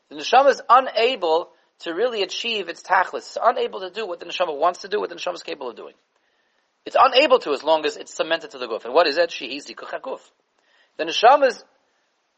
The 0.08 0.16
neshama 0.16 0.50
is 0.50 0.62
unable 0.68 1.50
to 1.80 1.92
really 1.92 2.22
achieve 2.22 2.68
its 2.68 2.82
tachlis. 2.82 3.18
It's 3.18 3.38
unable 3.40 3.80
to 3.80 3.90
do 3.90 4.06
what 4.06 4.20
the 4.20 4.26
neshama 4.26 4.56
wants 4.56 4.80
to 4.80 4.88
do, 4.88 5.00
what 5.00 5.08
the 5.08 5.16
neshama 5.16 5.34
is 5.34 5.42
capable 5.42 5.70
of 5.70 5.76
doing. 5.76 5.94
It's 6.84 6.96
unable 6.98 7.38
to 7.40 7.52
as 7.52 7.62
long 7.62 7.86
as 7.86 7.96
it's 7.96 8.14
cemented 8.14 8.50
to 8.52 8.58
the 8.58 8.66
guf. 8.66 8.84
And 8.84 8.94
what 8.94 9.06
is 9.06 9.16
that? 9.16 9.30
Shehi 9.30 9.60
guf. 9.74 10.20
The 10.98 11.04
neshama's 11.04 11.64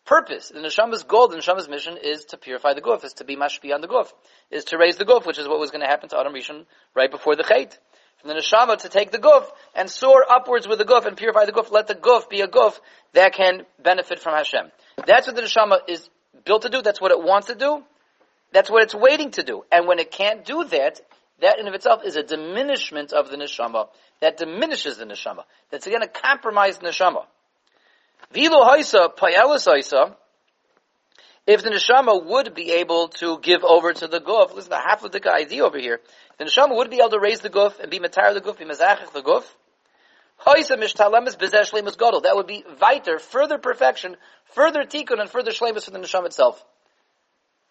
purpose, 0.04 0.50
the 0.50 0.60
neshama's 0.60 1.02
goal, 1.04 1.28
the 1.28 1.36
neshama's 1.36 1.68
mission 1.68 1.96
is 2.02 2.26
to 2.26 2.36
purify 2.36 2.74
the 2.74 2.82
guf, 2.82 3.04
is 3.04 3.14
to 3.14 3.24
be 3.24 3.36
mashpi 3.36 3.74
on 3.74 3.80
the 3.80 3.88
guf, 3.88 4.12
is 4.50 4.64
to 4.66 4.78
raise 4.78 4.96
the 4.96 5.04
guf, 5.04 5.26
which 5.26 5.38
is 5.38 5.48
what 5.48 5.58
was 5.58 5.70
going 5.70 5.80
to 5.80 5.86
happen 5.86 6.08
to 6.10 6.18
Adam 6.18 6.34
Rishon 6.34 6.66
right 6.94 7.10
before 7.10 7.36
the 7.36 7.42
chait. 7.42 7.76
From 8.20 8.28
the 8.28 8.34
neshama 8.34 8.76
to 8.78 8.88
take 8.88 9.10
the 9.10 9.18
guf 9.18 9.46
and 9.74 9.88
soar 9.88 10.24
upwards 10.30 10.68
with 10.68 10.78
the 10.78 10.84
guf 10.84 11.06
and 11.06 11.16
purify 11.16 11.46
the 11.46 11.52
guf. 11.52 11.70
Let 11.70 11.86
the 11.86 11.94
guf 11.94 12.28
be 12.28 12.42
a 12.42 12.48
guf 12.48 12.78
that 13.12 13.32
can 13.32 13.66
benefit 13.82 14.18
from 14.18 14.34
Hashem. 14.34 14.70
That's 15.06 15.26
what 15.26 15.36
the 15.36 15.42
neshama 15.42 15.78
is 15.88 16.08
built 16.44 16.62
to 16.62 16.68
do. 16.68 16.82
That's 16.82 17.00
what 17.00 17.10
it 17.10 17.22
wants 17.22 17.48
to 17.48 17.54
do. 17.54 17.82
That's 18.52 18.70
what 18.70 18.82
it's 18.82 18.94
waiting 18.94 19.32
to 19.32 19.42
do. 19.42 19.64
And 19.72 19.88
when 19.88 19.98
it 19.98 20.10
can't 20.10 20.44
do 20.44 20.64
that, 20.64 21.00
that 21.40 21.58
in 21.58 21.66
of 21.66 21.74
itself 21.74 22.02
is 22.04 22.16
a 22.16 22.22
diminishment 22.22 23.12
of 23.12 23.30
the 23.30 23.36
neshama 23.36 23.88
that 24.20 24.36
diminishes 24.36 24.98
the 24.98 25.04
neshama. 25.04 25.44
That's 25.70 25.86
again 25.86 26.02
a 26.02 26.08
compromised 26.08 26.80
neshama. 26.80 27.24
Vilo 28.34 28.64
haisa 28.66 29.14
payalis 29.16 29.66
haisa. 29.66 30.16
If 31.46 31.62
the 31.62 31.70
neshama 31.70 32.24
would 32.24 32.54
be 32.54 32.72
able 32.72 33.08
to 33.08 33.38
give 33.40 33.64
over 33.64 33.92
to 33.92 34.08
the 34.08 34.20
guf, 34.20 34.54
listen 34.54 34.70
to 34.70 34.78
half 34.78 35.04
of 35.04 35.12
the 35.12 35.30
idea 35.30 35.64
over 35.64 35.78
here. 35.78 36.00
The 36.38 36.44
neshama 36.44 36.76
would 36.76 36.90
be 36.90 36.98
able 36.98 37.10
to 37.10 37.20
raise 37.20 37.40
the 37.40 37.50
guf 37.50 37.78
and 37.80 37.90
be 37.90 37.98
matar 37.98 38.32
the 38.32 38.40
guf, 38.40 38.58
be 38.58 38.64
mezachich 38.64 39.12
the 39.12 39.22
guf. 39.22 39.44
Haisa 40.46 40.76
mishtalemis 40.78 41.36
bezesh 41.36 41.72
gadol. 41.98 42.22
That 42.22 42.36
would 42.36 42.46
be 42.46 42.64
weiter, 42.80 43.18
further 43.18 43.58
perfection, 43.58 44.16
further 44.54 44.84
tikkun, 44.84 45.20
and 45.20 45.28
further 45.28 45.50
shlemus 45.50 45.84
for 45.84 45.90
the 45.90 45.98
neshama 45.98 46.26
itself. 46.26 46.64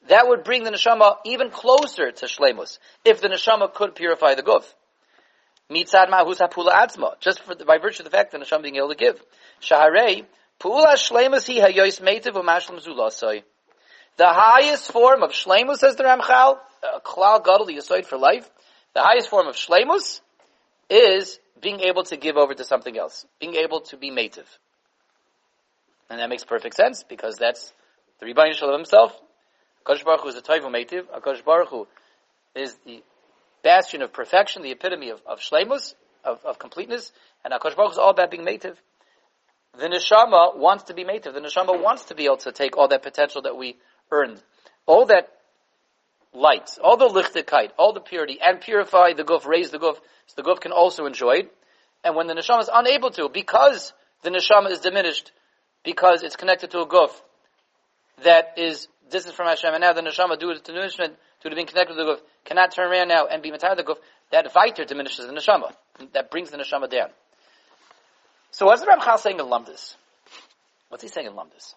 That 0.10 0.28
would 0.28 0.44
bring 0.44 0.64
the 0.64 0.72
neshama 0.72 1.18
even 1.26 1.50
closer 1.50 2.12
to 2.12 2.26
shlemus, 2.26 2.78
if 3.06 3.22
the 3.22 3.30
neshama 3.30 3.74
could 3.74 3.96
purify 3.96 4.36
the 4.36 4.44
guf. 4.44 4.66
Mitzad 5.72 6.10
mahus 6.10 6.40
hapula 6.40 6.72
atzma, 6.72 7.20
just 7.20 7.42
for 7.42 7.56
the, 7.56 7.66
by 7.66 7.78
virtue 7.78 8.04
of 8.04 8.12
the 8.12 8.16
fact 8.16 8.32
that 8.32 8.40
the 8.40 8.46
Hashem 8.46 8.62
being 8.62 8.76
able 8.76 8.90
to 8.90 8.96
give. 8.96 9.22
Shaharei, 9.62 10.26
pula 10.60 10.94
shlemus 10.96 11.48
hi 11.48 11.72
hayois 11.72 12.02
meitiv 12.02 12.34
u'mashlam 12.34 12.84
zulasoi. 12.84 13.44
The 14.18 14.28
highest 14.28 14.92
form 14.92 15.24
of 15.24 15.32
shlemus, 15.32 15.78
says 15.78 15.96
the 15.96 16.04
Ramchal, 16.04 16.58
klal 17.04 17.44
gadol 17.44 17.68
yisoid 17.68 18.06
for 18.06 18.18
life, 18.18 18.50
the 18.94 19.02
highest 19.02 19.30
form 19.30 19.48
of 19.48 19.56
shlemus 19.56 20.20
is 20.90 21.40
being 21.62 21.80
able 21.80 22.04
to 22.04 22.18
give 22.18 22.36
over 22.36 22.54
to 22.54 22.66
something 22.66 22.98
else, 22.98 23.26
being 23.40 23.56
able 23.56 23.82
to 23.82 23.98
be 23.98 24.12
mative. 24.12 24.46
And 26.10 26.20
that 26.20 26.30
makes 26.30 26.44
perfect 26.44 26.76
sense, 26.76 27.04
because 27.08 27.38
that's 27.38 27.74
the 28.20 28.26
Ribbono 28.26 28.54
Shel 28.54 28.70
Olam 28.70 28.80
himself. 28.80 29.20
Akash 29.86 30.04
Baruch 30.04 30.22
Hu 30.22 30.28
is 30.30 30.36
a 30.36 30.42
Toivu 30.42 30.66
Mativ. 30.66 31.04
Akash 31.06 31.44
Baruch 31.44 31.70
Hu 31.70 31.88
is 32.56 32.76
the 32.86 33.04
bastion 33.64 34.02
of 34.02 34.14
perfection, 34.14 34.62
the 34.62 34.72
epitome 34.72 35.10
of, 35.10 35.22
of 35.26 35.40
shlemus, 35.40 35.96
of, 36.24 36.44
of 36.46 36.60
completeness, 36.60 37.12
and 37.44 37.54
Akash 37.54 37.76
Baruch 37.76 37.90
Hu 37.90 37.92
is 37.94 37.98
all 37.98 38.12
about 38.12 38.32
being 38.32 38.46
mative. 38.46 38.76
The 39.78 39.88
neshama 39.88 40.56
wants 40.56 40.86
to 40.86 40.94
be 40.94 41.04
mative. 41.04 41.34
The 41.34 41.42
neshama 41.42 41.82
wants 41.82 42.06
to 42.06 42.16
be 42.16 42.26
able 42.26 42.38
to 42.38 42.52
take 42.52 42.78
all 42.78 42.88
that 42.90 43.02
potential 43.02 43.42
that 43.42 43.58
we 43.58 43.78
earned, 44.12 44.42
all 44.86 45.08
that 45.08 45.30
light, 46.34 46.78
all 46.84 46.98
the 46.98 47.08
lichtigkeit, 47.08 47.72
all 47.78 47.94
the 47.94 48.00
purity, 48.00 48.40
and 48.46 48.62
purify 48.62 49.14
the 49.14 49.24
guf, 49.24 49.46
raise 49.46 49.72
the 49.72 49.80
guf, 49.80 49.96
so 50.28 50.42
the 50.42 50.44
guf 50.44 50.60
can 50.62 50.72
also 50.72 51.06
enjoy 51.06 51.34
it. 51.34 51.54
And 52.04 52.16
when 52.16 52.28
the 52.28 52.34
neshama 52.34 52.62
is 52.62 52.70
unable 52.72 53.10
to, 53.12 53.30
because 53.30 53.94
the 54.22 54.30
neshama 54.30 54.72
is 54.72 54.80
diminished, 54.80 55.32
because 55.84 56.24
it's 56.24 56.36
connected 56.36 56.72
to 56.72 56.80
a 56.80 56.88
guf 56.88 57.12
that 58.24 58.54
is 58.58 58.88
distant 59.10 59.36
from 59.36 59.48
Hashem, 59.48 59.74
and 59.74 59.82
now 59.82 59.94
the 59.94 60.02
neshama 60.02 60.40
due 60.40 60.54
to 60.54 60.60
the 60.60 60.66
diminishment, 60.66 61.16
due 61.42 61.50
to 61.50 61.56
being 61.56 61.68
connected 61.68 61.96
to 61.96 62.04
the 62.04 62.12
guf, 62.12 62.20
cannot 62.46 62.74
turn 62.74 62.92
around 62.92 63.08
now 63.08 63.28
and 63.28 63.42
be 63.42 63.52
matar 63.52 63.76
the 63.76 63.84
guf, 63.84 63.98
that 64.32 64.52
viter 64.54 64.86
diminishes 64.86 65.28
the 65.28 65.34
neshama. 65.34 65.74
That 66.14 66.32
brings 66.32 66.52
the 66.52 66.58
neshama 66.58 66.90
down. 66.90 67.10
So 68.52 68.66
what's 68.66 68.82
the 68.82 68.88
Ramchal 68.88 69.20
saying 69.20 69.40
in 69.40 69.46
Lumdis? 69.46 69.96
What's 70.90 71.04
he 71.04 71.10
saying 71.10 71.28
in 71.28 71.34
Lumdis? 71.34 71.74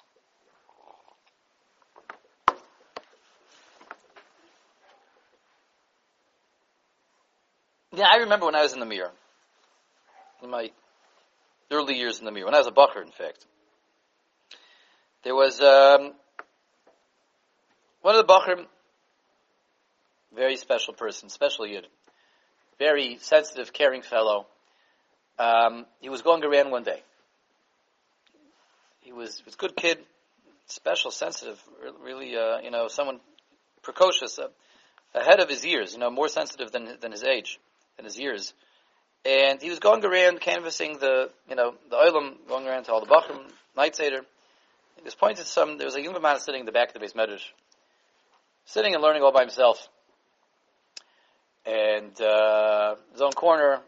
Yeah, 7.95 8.09
I 8.11 8.17
remember 8.17 8.45
when 8.45 8.55
I 8.55 8.63
was 8.63 8.75
in 8.75 8.81
the 8.81 8.85
Mir, 8.85 9.11
in 10.43 10.51
my 10.51 10.71
early 11.71 11.97
years 11.97 12.19
in 12.19 12.27
the 12.27 12.31
Mir, 12.31 12.45
when 12.45 12.55
I 12.55 12.59
was 12.59 12.67
a 12.67 12.71
bacher, 12.71 13.03
in 13.03 13.11
fact. 13.11 13.47
There 15.25 15.35
was 15.35 15.59
um, 15.61 16.13
one 18.07 18.15
of 18.15 18.25
the 18.25 18.33
bacher, 18.33 18.65
very 20.33 20.57
special 20.57 20.95
person, 20.95 21.29
special 21.29 21.67
yid, 21.67 21.89
very 22.79 23.19
sensitive, 23.21 23.73
caring 23.73 24.01
fellow. 24.01 24.47
Um, 25.41 25.87
he 26.01 26.09
was 26.09 26.23
going 26.23 26.45
around 26.45 26.71
one 26.71 26.85
day. 26.85 27.03
He 29.01 29.13
was, 29.13 29.43
was 29.45 29.55
a 29.55 29.57
good 29.57 29.75
kid, 29.75 29.99
special, 30.67 31.11
sensitive, 31.11 31.61
really, 32.01 32.37
uh, 32.37 32.61
you 32.61 32.71
know, 32.71 32.87
someone 32.87 33.19
precocious, 33.83 34.39
uh, 34.39 34.51
ahead 35.13 35.41
of 35.41 35.49
his 35.49 35.67
years, 35.67 35.93
you 35.93 35.99
know, 35.99 36.09
more 36.09 36.29
sensitive 36.29 36.71
than 36.71 36.99
than 37.01 37.11
his 37.11 37.25
age, 37.25 37.59
than 37.97 38.05
his 38.05 38.17
years. 38.17 38.55
And 39.25 39.61
he 39.61 39.69
was 39.69 39.81
going 39.81 40.05
around 40.05 40.41
canvassing 40.41 40.99
the, 41.01 41.31
you 41.49 41.57
know, 41.57 41.75
the 41.91 41.97
oilam, 41.97 42.37
going 42.47 42.69
around 42.69 42.85
to 42.85 42.93
all 42.93 43.01
the 43.01 43.13
bachrim, 43.13 43.51
night 43.77 43.97
seder. 43.97 44.21
He 44.95 45.03
was 45.03 45.17
pointing 45.17 45.43
to 45.43 45.49
some, 45.49 45.77
there 45.77 45.89
was 45.89 45.97
a 45.97 46.03
young 46.03 46.23
man 46.23 46.39
sitting 46.39 46.61
in 46.61 46.67
the 46.67 46.73
back 46.73 46.95
of 46.95 47.01
the 47.01 47.05
beis 47.05 47.13
medrash, 47.13 47.43
sitting 48.67 48.95
and 48.95 49.03
learning 49.03 49.23
all 49.23 49.33
by 49.33 49.41
himself. 49.41 49.89
And, 51.65 52.21
uh, 52.21 52.97
his 53.13 53.23
own 53.23 53.33
corner, 53.33 53.81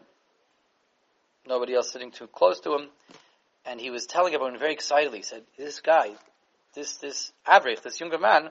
nobody 1.47 1.75
else 1.75 1.91
sitting 1.91 2.11
too 2.11 2.27
close 2.27 2.59
to 2.61 2.73
him. 2.73 2.89
And 3.65 3.79
he 3.79 3.91
was 3.91 4.05
telling 4.05 4.33
everyone 4.33 4.57
very 4.57 4.73
excitedly, 4.73 5.19
he 5.19 5.23
said, 5.23 5.43
this 5.57 5.79
guy, 5.79 6.11
this, 6.73 6.97
this 6.97 7.31
Avrich, 7.47 7.81
this 7.81 7.99
younger 7.99 8.17
man, 8.17 8.49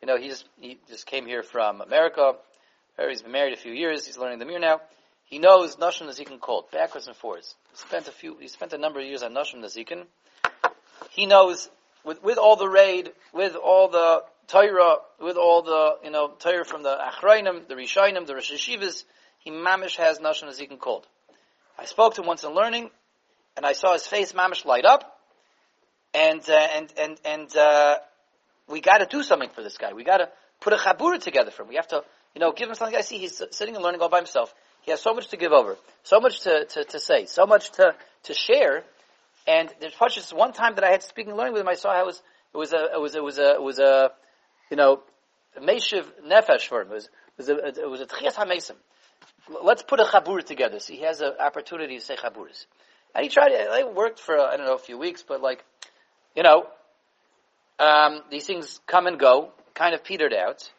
you 0.00 0.08
know, 0.08 0.18
he 0.18 0.28
just, 0.28 0.44
he 0.60 0.78
just 0.88 1.06
came 1.06 1.26
here 1.26 1.42
from 1.42 1.80
America. 1.80 2.32
He's 2.98 3.22
been 3.22 3.32
married 3.32 3.52
a 3.52 3.56
few 3.56 3.72
years. 3.72 4.04
He's 4.04 4.18
learning 4.18 4.40
the 4.40 4.44
Mir 4.44 4.58
now. 4.58 4.80
He 5.24 5.38
knows 5.38 5.76
Nashim 5.76 6.08
Nazikin 6.08 6.40
cold, 6.40 6.70
backwards 6.72 7.06
and 7.06 7.16
forwards. 7.16 7.54
He 7.70 7.76
spent 7.76 8.08
a 8.08 8.12
few, 8.12 8.36
he 8.38 8.48
spent 8.48 8.72
a 8.72 8.78
number 8.78 9.00
of 9.00 9.06
years 9.06 9.22
on 9.22 9.32
Nashim 9.32 9.62
Nazikin. 9.62 10.04
He 11.10 11.26
knows, 11.26 11.70
with, 12.04 12.22
with 12.22 12.36
all 12.36 12.56
the 12.56 12.68
raid, 12.68 13.12
with 13.32 13.54
all 13.54 13.88
the 13.88 14.24
Torah, 14.48 14.96
with 15.20 15.36
all 15.36 15.62
the, 15.62 15.96
you 16.04 16.10
know, 16.10 16.28
Torah 16.38 16.64
from 16.64 16.82
the 16.82 16.96
Achrayim, 16.96 17.68
the 17.68 17.74
Rishayim, 17.74 18.26
the 18.26 18.34
Rosh 18.34 18.50
he 19.38 19.50
mamish 19.50 19.96
has 19.96 20.20
Nashim 20.20 20.44
Nazikin 20.44 20.78
cold. 20.78 21.06
I 21.78 21.84
spoke 21.86 22.14
to 22.14 22.20
him 22.20 22.28
once 22.28 22.44
in 22.44 22.54
learning, 22.54 22.90
and 23.56 23.66
I 23.66 23.72
saw 23.72 23.92
his 23.92 24.06
face 24.06 24.32
mamish 24.32 24.64
light 24.64 24.84
up, 24.84 25.18
and, 26.14 26.40
uh, 26.48 26.52
and, 26.52 26.92
and, 26.96 27.20
and, 27.24 27.56
uh, 27.56 27.96
we 28.68 28.80
gotta 28.80 29.06
do 29.06 29.22
something 29.22 29.50
for 29.50 29.62
this 29.62 29.76
guy. 29.78 29.92
We 29.92 30.04
gotta 30.04 30.28
put 30.60 30.72
a 30.72 30.76
chabura 30.76 31.20
together 31.20 31.50
for 31.50 31.62
him. 31.62 31.68
We 31.68 31.76
have 31.76 31.88
to, 31.88 32.02
you 32.34 32.40
know, 32.40 32.52
give 32.52 32.68
him 32.68 32.74
something. 32.74 32.96
I 32.96 33.00
see 33.00 33.18
he's 33.18 33.42
sitting 33.50 33.74
and 33.74 33.82
learning 33.82 34.00
all 34.00 34.08
by 34.08 34.18
himself. 34.18 34.54
He 34.82 34.90
has 34.90 35.00
so 35.00 35.14
much 35.14 35.28
to 35.28 35.36
give 35.36 35.52
over, 35.52 35.76
so 36.02 36.20
much 36.20 36.40
to, 36.42 36.64
to, 36.64 36.84
to 36.84 37.00
say, 37.00 37.26
so 37.26 37.46
much 37.46 37.70
to, 37.72 37.94
to 38.24 38.34
share. 38.34 38.84
And 39.46 39.72
there's 39.80 39.94
just 40.14 40.32
one 40.32 40.52
time 40.52 40.76
that 40.76 40.84
I 40.84 40.90
had 40.90 41.02
speaking 41.02 41.30
and 41.30 41.38
learning 41.38 41.54
with 41.54 41.62
him, 41.62 41.68
I 41.68 41.74
saw 41.74 41.92
how 41.92 42.02
it 42.02 42.06
was, 42.06 42.22
it 42.54 42.56
was 42.56 42.72
a, 42.72 42.92
it 42.94 43.00
was, 43.00 43.14
it 43.14 43.22
was 43.22 43.38
a, 43.38 43.54
it 43.54 43.62
was 43.62 43.78
a, 43.78 44.10
you 44.72 44.76
know, 44.76 45.02
meshiv 45.60 46.06
nefesh 46.26 46.66
for 46.66 46.80
him. 46.80 46.88
It 46.92 46.94
was, 46.94 47.50
it 47.50 47.90
was 47.90 48.00
a, 48.00 48.06
tchias 48.06 48.36
ha 48.36 48.46
Let's 49.62 49.82
put 49.82 50.00
a 50.00 50.04
chabur 50.04 50.42
together. 50.42 50.78
He 50.82 51.02
has 51.02 51.20
an 51.20 51.34
opportunity 51.38 51.98
to 51.98 52.02
say 52.02 52.16
chaburas. 52.16 52.64
And 53.14 53.22
he 53.22 53.28
tried 53.28 53.52
it. 53.52 53.94
Worked 53.94 54.18
for, 54.18 54.38
I 54.38 54.56
don't 54.56 54.64
know, 54.64 54.74
a 54.74 54.78
few 54.78 54.96
weeks, 54.96 55.22
but 55.28 55.42
like, 55.42 55.62
you 56.34 56.42
know, 56.42 56.68
um, 57.78 58.22
these 58.30 58.46
things 58.46 58.80
come 58.86 59.06
and 59.06 59.18
go, 59.20 59.52
kind 59.74 59.94
of 59.94 60.02
petered 60.04 60.32
out. 60.32 60.72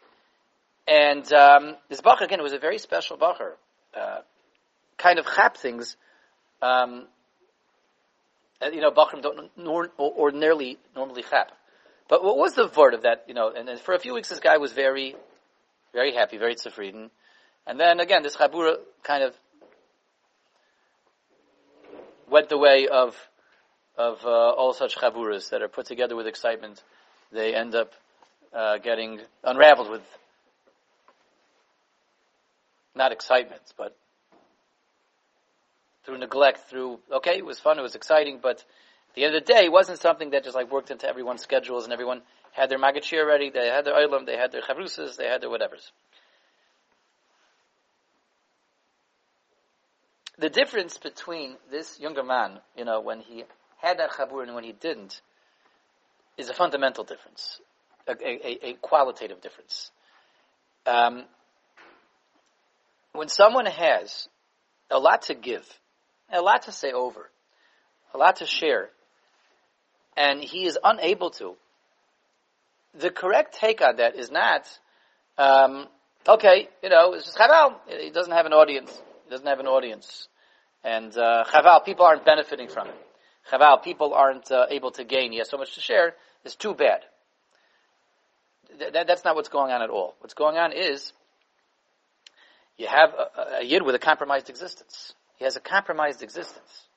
And 0.88 1.32
um, 1.32 1.75
this 1.88 2.01
bacher, 2.01 2.21
again, 2.21 2.41
was 2.41 2.53
a 2.53 2.58
very 2.58 2.79
special 2.79 3.15
bacher 3.15 3.51
uh, 3.95 4.21
kind 4.97 5.19
of 5.19 5.27
chap 5.36 5.58
things, 5.58 5.97
um, 6.63 7.06
you 8.71 8.82
know, 8.82 8.89
Bachrim 8.89 9.21
don't 9.21 9.51
nor, 9.56 9.91
ordinarily 9.99 10.79
normally 10.95 11.23
chap. 11.29 11.51
But 12.10 12.24
what 12.24 12.38
was 12.38 12.54
the 12.54 12.70
word 12.76 12.94
of 12.94 13.04
that, 13.04 13.26
you 13.28 13.34
know, 13.34 13.52
and, 13.56 13.68
and, 13.70 13.80
for 13.80 13.94
a 13.94 14.00
few 14.00 14.13
weeks 14.13 14.30
this 14.30 14.39
guy 14.39 14.58
was 14.58 14.74
very, 14.74 15.16
very 15.94 16.13
happy, 16.13 16.38
very 16.38 16.56
tzufrieden. 16.56 17.10
And 17.66 17.80
then 17.80 18.00
again, 18.00 18.24
this 18.24 18.36
chabura 18.36 18.78
kind 19.04 19.24
of 19.24 19.34
went 22.30 22.50
the 22.50 22.58
way 22.58 22.88
of, 22.88 23.16
of 23.98 24.26
uh, 24.26 24.30
all 24.30 24.74
such 24.74 24.98
chaburas 24.98 25.50
that 25.52 25.62
are 25.62 25.68
put 25.68 25.86
together 25.86 26.16
with 26.16 26.28
excitement. 26.28 26.84
They 27.32 27.56
end 27.56 27.74
up 27.74 27.94
uh, 28.54 28.78
getting 28.80 29.22
unraveled 29.44 29.89
with 29.89 30.02
not 32.96 33.12
excitement, 33.12 33.62
but 33.78 33.96
through 36.06 36.18
neglect, 36.18 36.70
through, 36.70 37.00
okay, 37.12 37.38
it 37.38 37.46
was 37.46 37.60
fun, 37.60 37.80
it 37.80 37.82
was 37.82 37.96
exciting, 37.96 38.39
but 38.42 38.63
at 39.13 39.15
the 39.15 39.26
end 39.26 39.36
of 39.36 39.45
the 39.45 39.54
day, 39.54 39.65
it 39.65 39.71
wasn't 39.71 39.99
something 40.02 40.32
that 40.32 40.43
just 40.43 40.56
like 40.56 40.71
worked 40.71 40.89
into 40.89 41.08
everyone's 41.08 41.43
schedules 41.43 41.84
and 41.84 41.93
everyone 41.93 42.23
had 42.52 42.71
their 42.71 42.80
magachir 42.80 43.28
ready, 43.28 43.52
they 43.52 43.67
had 43.67 43.86
their 43.86 43.93
oilam, 43.93 44.26
they 44.26 44.36
had 44.36 44.52
their 44.52 44.63
chavrusas, 44.63 45.17
they 45.17 45.28
had 45.28 45.39
their 45.39 45.52
whatevers. 45.52 45.91
The 50.39 50.49
difference 50.49 50.97
between 50.97 51.58
this 51.69 51.99
younger 51.99 52.23
man, 52.23 52.58
you 52.76 52.86
know, 52.86 53.02
when 53.02 53.19
he 53.19 53.43
had 53.78 53.99
that 53.99 54.13
chabur 54.13 54.41
and 54.41 54.56
when 54.56 54.63
he 54.63 54.71
didn't, 54.71 55.21
is 56.36 56.49
a 56.49 56.54
fundamental 56.56 57.04
difference, 57.04 57.62
a, 58.08 58.13
a, 58.13 58.69
a 58.69 58.73
qualitative 58.82 59.41
difference. 59.41 59.91
Um, 60.88 61.26
when 63.12 63.28
someone 63.28 63.67
has 63.67 64.28
a 64.89 64.97
lot 64.97 65.23
to 65.23 65.36
give, 65.36 65.67
a 66.32 66.41
lot 66.41 66.63
to 66.63 66.71
say 66.71 66.91
over, 66.91 67.30
a 68.15 68.17
lot 68.17 68.38
to 68.38 68.47
share, 68.47 68.89
and 70.15 70.41
he 70.41 70.65
is 70.65 70.78
unable 70.84 71.32
to, 71.32 71.56
the 72.99 73.10
correct 73.10 73.56
take 73.56 73.82
on 73.82 73.97
that 73.97 74.15
is 74.15 74.32
not, 74.32 74.67
um, 75.38 75.88
okay, 76.28 76.69
you 76.82 76.89
know, 76.89 77.13
it's 77.13 77.26
just 77.26 77.38
chaval. 77.38 77.76
He 77.88 78.12
doesn't 78.12 78.34
have 78.34 78.45
an 78.45 78.54
audience. 78.54 78.91
He 79.26 79.30
doesn't 79.30 79.47
have 79.47 79.60
an 79.60 79.67
audience. 79.67 80.28
And 80.84 81.15
uh, 81.17 81.45
chaval, 81.45 81.84
people 81.84 82.06
aren't 82.06 82.26
benefiting 82.26 82.67
from 82.67 82.88
it. 82.89 82.95
Chaval, 83.52 83.84
people 83.84 84.13
aren't 84.13 84.52
uh, 84.52 84.67
able 84.69 84.91
to 84.91 85.04
gain. 85.04 85.32
He 85.32 85.39
has 85.39 85.49
so 85.49 85.58
much 85.58 85.76
to 85.76 85.82
share. 85.82 86.15
It's 86.45 86.56
too 86.56 86.73
bad. 86.73 87.02
Th- 88.80 88.91
that's 89.08 89.23
not 89.23 89.36
what's 89.36 89.49
going 89.49 89.71
on 89.71 89.82
at 89.82 89.89
all. 89.89 90.15
What's 90.19 90.34
going 90.34 90.58
on 90.58 90.71
is 90.71 91.13
you 92.78 92.88
have 92.88 93.10
a, 93.13 93.58
a 93.60 93.63
yid 93.63 93.84
with 93.84 93.95
a 93.95 93.99
compromised 93.99 94.49
existence. 94.49 95.13
He 95.38 95.45
has 95.45 95.56
a 95.56 95.60
compromised 95.60 96.23
existence. 96.23 96.88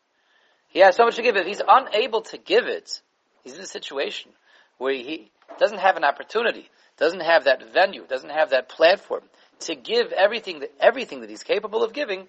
He 0.68 0.80
has 0.80 0.96
so 0.96 1.04
much 1.04 1.16
to 1.16 1.22
give. 1.22 1.36
If 1.36 1.46
he's 1.46 1.62
unable 1.66 2.22
to 2.22 2.38
give 2.38 2.66
it, 2.66 3.00
he's 3.46 3.54
in 3.54 3.60
a 3.60 3.66
situation 3.66 4.32
where 4.78 4.92
he 4.92 5.30
doesn't 5.58 5.78
have 5.78 5.96
an 5.96 6.04
opportunity, 6.04 6.68
doesn't 6.98 7.20
have 7.20 7.44
that 7.44 7.72
venue, 7.72 8.04
doesn't 8.06 8.30
have 8.30 8.50
that 8.50 8.68
platform 8.68 9.22
to 9.60 9.76
give 9.76 10.10
everything 10.12 10.60
that, 10.60 10.72
everything 10.80 11.20
that 11.20 11.30
he's 11.30 11.44
capable 11.44 11.84
of 11.84 11.92
giving, 11.92 12.26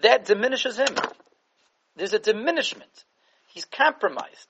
that 0.00 0.24
diminishes 0.24 0.78
him. 0.78 0.94
There's 1.96 2.12
a 2.12 2.20
diminishment. 2.20 3.04
He's 3.48 3.64
compromised. 3.64 4.46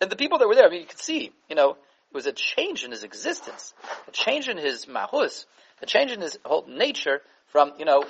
And 0.00 0.10
the 0.10 0.16
people 0.16 0.38
that 0.38 0.46
were 0.46 0.54
there, 0.54 0.66
I 0.66 0.70
mean, 0.70 0.82
you 0.82 0.86
could 0.86 1.00
see, 1.00 1.32
you 1.48 1.56
know, 1.56 1.70
it 1.70 2.14
was 2.14 2.26
a 2.26 2.32
change 2.32 2.84
in 2.84 2.92
his 2.92 3.02
existence, 3.02 3.74
a 4.06 4.12
change 4.12 4.48
in 4.48 4.58
his 4.58 4.86
mahus, 4.86 5.44
a 5.82 5.86
change 5.86 6.12
in 6.12 6.20
his 6.20 6.38
whole 6.44 6.64
nature 6.68 7.20
from, 7.48 7.72
you 7.78 7.84
know, 7.84 8.04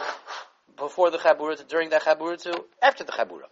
before 0.77 1.11
the 1.11 1.19
Chabura 1.19 1.57
to 1.57 1.65
during 1.65 1.89
the 1.89 1.97
Chabura 1.97 2.41
to 2.43 2.63
after 2.83 3.05
the 3.05 3.13
Chabura. 3.13 3.49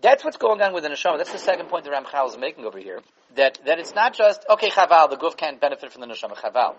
That's 0.00 0.24
what's 0.24 0.36
going 0.36 0.62
on 0.62 0.72
with 0.72 0.84
the 0.84 0.90
neshama. 0.90 1.18
That's 1.18 1.32
the 1.32 1.38
second 1.38 1.68
point 1.68 1.84
that 1.84 1.92
Ramchal 1.92 2.28
is 2.28 2.38
making 2.38 2.64
over 2.64 2.78
here. 2.78 3.00
That 3.34 3.58
that 3.66 3.78
it's 3.78 3.94
not 3.94 4.14
just 4.14 4.44
okay, 4.48 4.70
chaval. 4.70 5.10
The 5.10 5.16
guf 5.16 5.36
can't 5.36 5.60
benefit 5.60 5.92
from 5.92 6.02
the 6.02 6.06
neshama 6.06 6.36
chaval, 6.36 6.74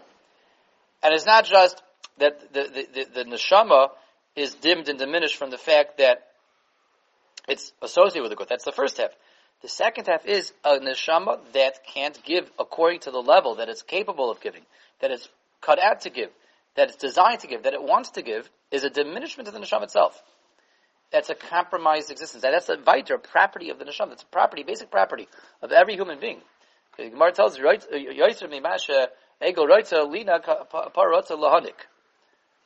and 1.03 1.13
it's 1.13 1.25
not 1.25 1.45
just 1.45 1.82
that 2.17 2.53
the 2.53 2.63
the, 2.63 2.88
the, 2.93 3.23
the 3.23 3.29
neshama 3.29 3.89
is 4.36 4.55
dimmed 4.55 4.88
and 4.88 4.97
diminished 4.97 5.36
from 5.36 5.49
the 5.49 5.58
fact 5.58 5.97
that 5.97 6.27
it's 7.47 7.73
associated 7.82 8.21
with 8.21 8.32
the 8.32 8.38
guf. 8.38 8.47
That's 8.47 8.65
the 8.65 8.71
first 8.71 8.97
half. 8.97 9.12
The 9.62 9.67
second 9.67 10.08
half 10.08 10.25
is 10.25 10.53
a 10.63 10.79
neshama 10.79 11.39
that 11.53 11.86
can't 11.86 12.17
give 12.23 12.49
according 12.58 13.01
to 13.01 13.12
the 13.12 13.19
level 13.19 13.55
that 13.55 13.67
it's 13.67 13.82
capable 13.82 14.32
of 14.32 14.39
giving, 14.39 14.62
that 15.01 15.12
it's 15.12 15.27
cut 15.60 15.84
out 15.84 16.01
to 16.01 16.10
give, 16.10 16.29
that 16.75 16.88
it's 16.88 16.97
designed 16.97 17.41
to 17.41 17.47
give, 17.47 17.63
that 17.63 17.73
it 17.73 17.84
wants 17.84 18.12
to 18.12 18.21
give, 18.21 18.49
is 18.71 18.86
a 18.86 18.89
diminishment 18.89 19.49
of 19.49 19.53
the 19.53 19.60
neshama 19.60 19.84
itself. 19.84 20.21
That's 21.12 21.30
a 21.30 21.36
compromised 21.36 22.12
existence. 22.12 22.43
That's 22.43 22.69
a 22.69 22.78
vital 22.78 23.17
property 23.17 23.69
of 23.72 23.80
the 23.80 23.86
neshama. 23.86 24.10
That's 24.10 24.24
a 24.24 24.28
property, 24.28 24.63
basic 24.63 24.91
property 24.91 25.28
of 25.62 25.72
every 25.72 25.95
human 25.95 26.19
being. 26.19 26.41
The 26.98 27.10
Gemara 27.10 27.32
tells 27.32 27.56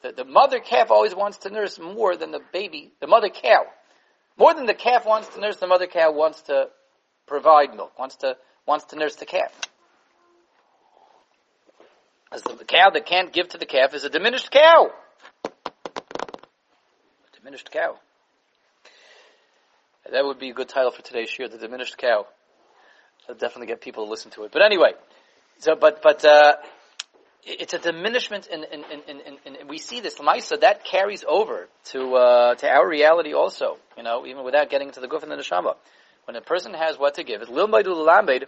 the, 0.03 0.11
the 0.11 0.25
mother 0.25 0.59
calf 0.59 0.91
always 0.91 1.15
wants 1.15 1.37
to 1.39 1.49
nurse 1.49 1.79
more 1.79 2.17
than 2.17 2.31
the 2.31 2.41
baby, 2.51 2.91
the 2.99 3.07
mother 3.07 3.29
cow. 3.29 3.63
More 4.37 4.53
than 4.53 4.65
the 4.65 4.73
calf 4.73 5.05
wants 5.05 5.29
to 5.29 5.39
nurse, 5.39 5.57
the 5.57 5.67
mother 5.67 5.87
cow 5.87 6.11
wants 6.11 6.41
to 6.43 6.69
provide 7.25 7.73
milk, 7.75 7.97
wants 7.97 8.17
to, 8.17 8.35
wants 8.65 8.85
to 8.85 8.97
nurse 8.97 9.15
the 9.15 9.25
calf. 9.25 9.51
As 12.31 12.41
the 12.41 12.65
cow 12.65 12.89
that 12.89 13.05
can't 13.05 13.31
give 13.31 13.49
to 13.49 13.57
the 13.57 13.65
calf 13.65 13.93
is 13.93 14.03
a 14.03 14.09
diminished 14.09 14.51
cow. 14.51 14.89
Diminished 17.35 17.71
cow. 17.71 17.99
That 20.11 20.25
would 20.25 20.37
be 20.37 20.49
a 20.49 20.53
good 20.53 20.67
title 20.69 20.91
for 20.91 21.01
today's 21.01 21.29
shir, 21.29 21.47
The 21.47 21.57
Diminished 21.57 21.97
Cow. 21.97 22.27
It'll 23.23 23.39
definitely 23.39 23.67
get 23.67 23.81
people 23.81 24.05
to 24.05 24.11
listen 24.11 24.31
to 24.31 24.43
it. 24.43 24.51
But 24.51 24.61
anyway, 24.61 24.91
so, 25.59 25.75
but, 25.75 26.01
but, 26.01 26.25
uh, 26.25 26.55
it's 27.45 27.73
a 27.73 27.79
diminishment 27.79 28.47
in, 28.47 28.63
in, 28.63 28.83
in, 29.07 29.19
in, 29.19 29.37
in 29.59 29.67
we 29.67 29.77
see 29.77 30.01
this 30.01 30.15
Lamaisa, 30.15 30.59
that 30.61 30.83
carries 30.83 31.23
over 31.27 31.67
to, 31.85 32.15
uh, 32.15 32.55
to 32.55 32.69
our 32.69 32.87
reality 32.87 33.33
also, 33.33 33.77
you 33.97 34.03
know, 34.03 34.25
even 34.25 34.43
without 34.43 34.69
getting 34.69 34.87
into 34.87 34.99
the 34.99 35.07
guf 35.07 35.23
and 35.23 35.31
the 35.31 35.35
neshama. 35.35 35.75
When 36.25 36.35
a 36.35 36.41
person 36.41 36.73
has 36.73 36.97
what 36.97 37.15
to 37.15 37.23
give, 37.23 37.41
it's 37.41 37.51
lil 37.51 37.67
lambed 37.67 38.45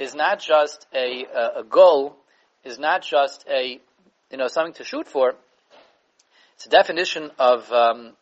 is 0.00 0.14
not 0.14 0.40
just 0.40 0.86
a, 0.94 1.24
a, 1.24 1.60
a 1.60 1.64
goal, 1.64 2.16
is 2.64 2.78
not 2.78 3.02
just 3.02 3.44
a, 3.48 3.80
you 4.30 4.38
know, 4.38 4.48
something 4.48 4.74
to 4.74 4.84
shoot 4.84 5.06
for. 5.06 5.34
It's 6.56 6.66
a 6.66 6.70
definition 6.70 7.30
of, 7.38 7.70
um, 7.72 8.12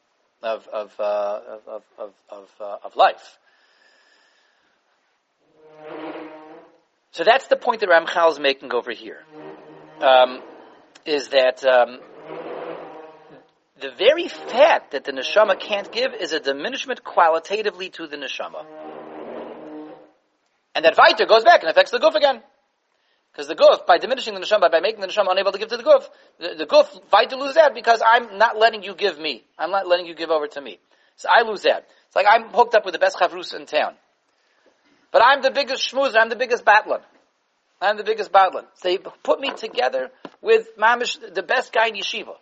of, 0.43 0.67
of, 0.69 0.93
uh, 0.99 1.41
of, 1.67 1.83
of, 1.99 2.13
of, 2.29 2.49
uh, 2.61 2.77
of 2.85 2.97
life. 2.97 3.39
So 7.13 7.25
that's 7.25 7.49
the 7.49 7.57
point 7.57 7.81
that 7.81 7.89
Ramchal 7.89 8.33
is 8.33 8.39
making 8.39 8.73
over 8.73 8.93
here 8.93 9.25
um, 10.01 10.43
is 11.05 11.29
that 11.29 11.65
um, 11.67 11.99
the 13.81 13.91
very 13.99 14.29
fact 14.29 14.93
that 14.93 15.05
the 15.05 15.13
neshama 15.13 15.59
can't 15.59 15.91
give 15.91 16.13
is 16.15 16.33
a 16.33 16.41
diminishment 16.41 17.03
qualitatively 17.03 17.91
to 17.91 18.07
the 18.07 18.17
neshama. 18.17 18.65
And 20.75 20.85
that 20.85 20.97
Viter 20.97 21.27
goes 21.27 21.45
back 21.45 21.63
and 21.63 21.71
affects 21.71 21.91
the 21.91 21.99
guf 21.99 22.15
again. 22.15 22.43
Because 23.33 23.47
the 23.47 23.55
guf, 23.55 23.87
by 23.87 23.99
diminishing 23.99 24.35
the 24.35 24.41
neshama, 24.41 24.71
by 24.71 24.81
making 24.81 25.01
the 25.01 25.07
neshama 25.07 25.31
unable 25.31 25.53
to 25.53 25.59
give 25.59 25.69
to 25.69 25.77
the 25.77 25.83
guf, 25.83 26.09
the, 26.39 26.55
the 26.57 26.67
guf, 26.67 26.89
Viter 27.11 27.39
lose 27.39 27.55
that 27.55 27.75
because 27.75 28.03
I'm 28.05 28.39
not 28.39 28.59
letting 28.59 28.83
you 28.83 28.95
give 28.95 29.19
me. 29.19 29.45
I'm 29.59 29.71
not 29.71 29.87
letting 29.87 30.07
you 30.07 30.15
give 30.15 30.31
over 30.31 30.47
to 30.49 30.61
me. 30.61 30.79
So 31.17 31.29
I 31.31 31.43
lose 31.43 31.63
that. 31.63 31.87
It's 32.07 32.17
like 32.17 32.27
I'm 32.29 32.49
hooked 32.49 32.75
up 32.75 32.85
with 32.85 32.93
the 32.93 32.99
best 32.99 33.19
chavrus 33.19 33.55
in 33.55 33.67
town. 33.67 33.95
But 35.13 35.23
I'm 35.25 35.43
the 35.43 35.51
biggest 35.51 35.93
schmoozer, 35.93 36.17
I'm 36.17 36.29
the 36.29 36.37
biggest 36.37 36.65
battler. 36.65 37.01
I'm 37.81 37.97
the 37.97 38.05
biggest 38.05 38.31
badlan. 38.31 38.65
So 38.75 38.89
they 38.89 38.99
put 38.99 39.41
me 39.41 39.53
together 39.53 40.11
with 40.43 40.77
Mamish, 40.77 41.19
the 41.35 41.43
best 41.43 41.73
guy 41.73 41.89
in 41.89 41.95
yeshiva. 41.95 42.35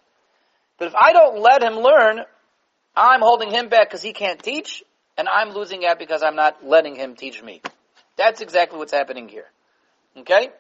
But 0.79 0.89
if 0.89 0.95
I 0.95 1.13
don't 1.13 1.41
let 1.41 1.63
him 1.63 1.75
learn, 1.75 2.21
I'm 2.97 3.21
holding 3.21 3.51
him 3.51 3.69
back 3.69 3.89
because 3.89 4.03
he 4.03 4.13
can't 4.13 4.43
teach, 4.43 4.83
and 5.17 5.29
I'm 5.29 5.51
losing 5.51 5.87
out 5.87 5.99
because 5.99 6.23
I'm 6.23 6.35
not 6.35 6.65
letting 6.65 6.97
him 6.97 7.15
teach 7.15 7.43
me. 7.43 7.63
That's 8.17 8.41
exactly 8.41 8.79
what's 8.79 8.93
happening 8.93 9.29
here. 9.29 9.47
Okay? 10.17 10.51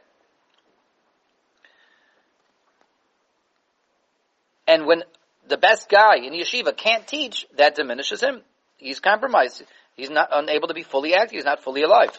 And 4.69 4.87
when 4.87 5.03
the 5.49 5.57
best 5.57 5.89
guy 5.89 6.17
in 6.17 6.35
yeshiva 6.35 6.77
can't 6.77 7.07
teach, 7.07 7.47
that 7.57 7.75
diminishes 7.75 8.23
him. 8.23 8.43
He's 8.77 9.01
compromised. 9.01 9.63
He's 9.97 10.11
not 10.11 10.29
unable 10.31 10.69
to 10.69 10.75
be 10.75 10.83
fully 10.83 11.15
active. 11.15 11.37
He's 11.37 11.47
not 11.47 11.65
fully 11.65 11.81
alive. 11.83 12.11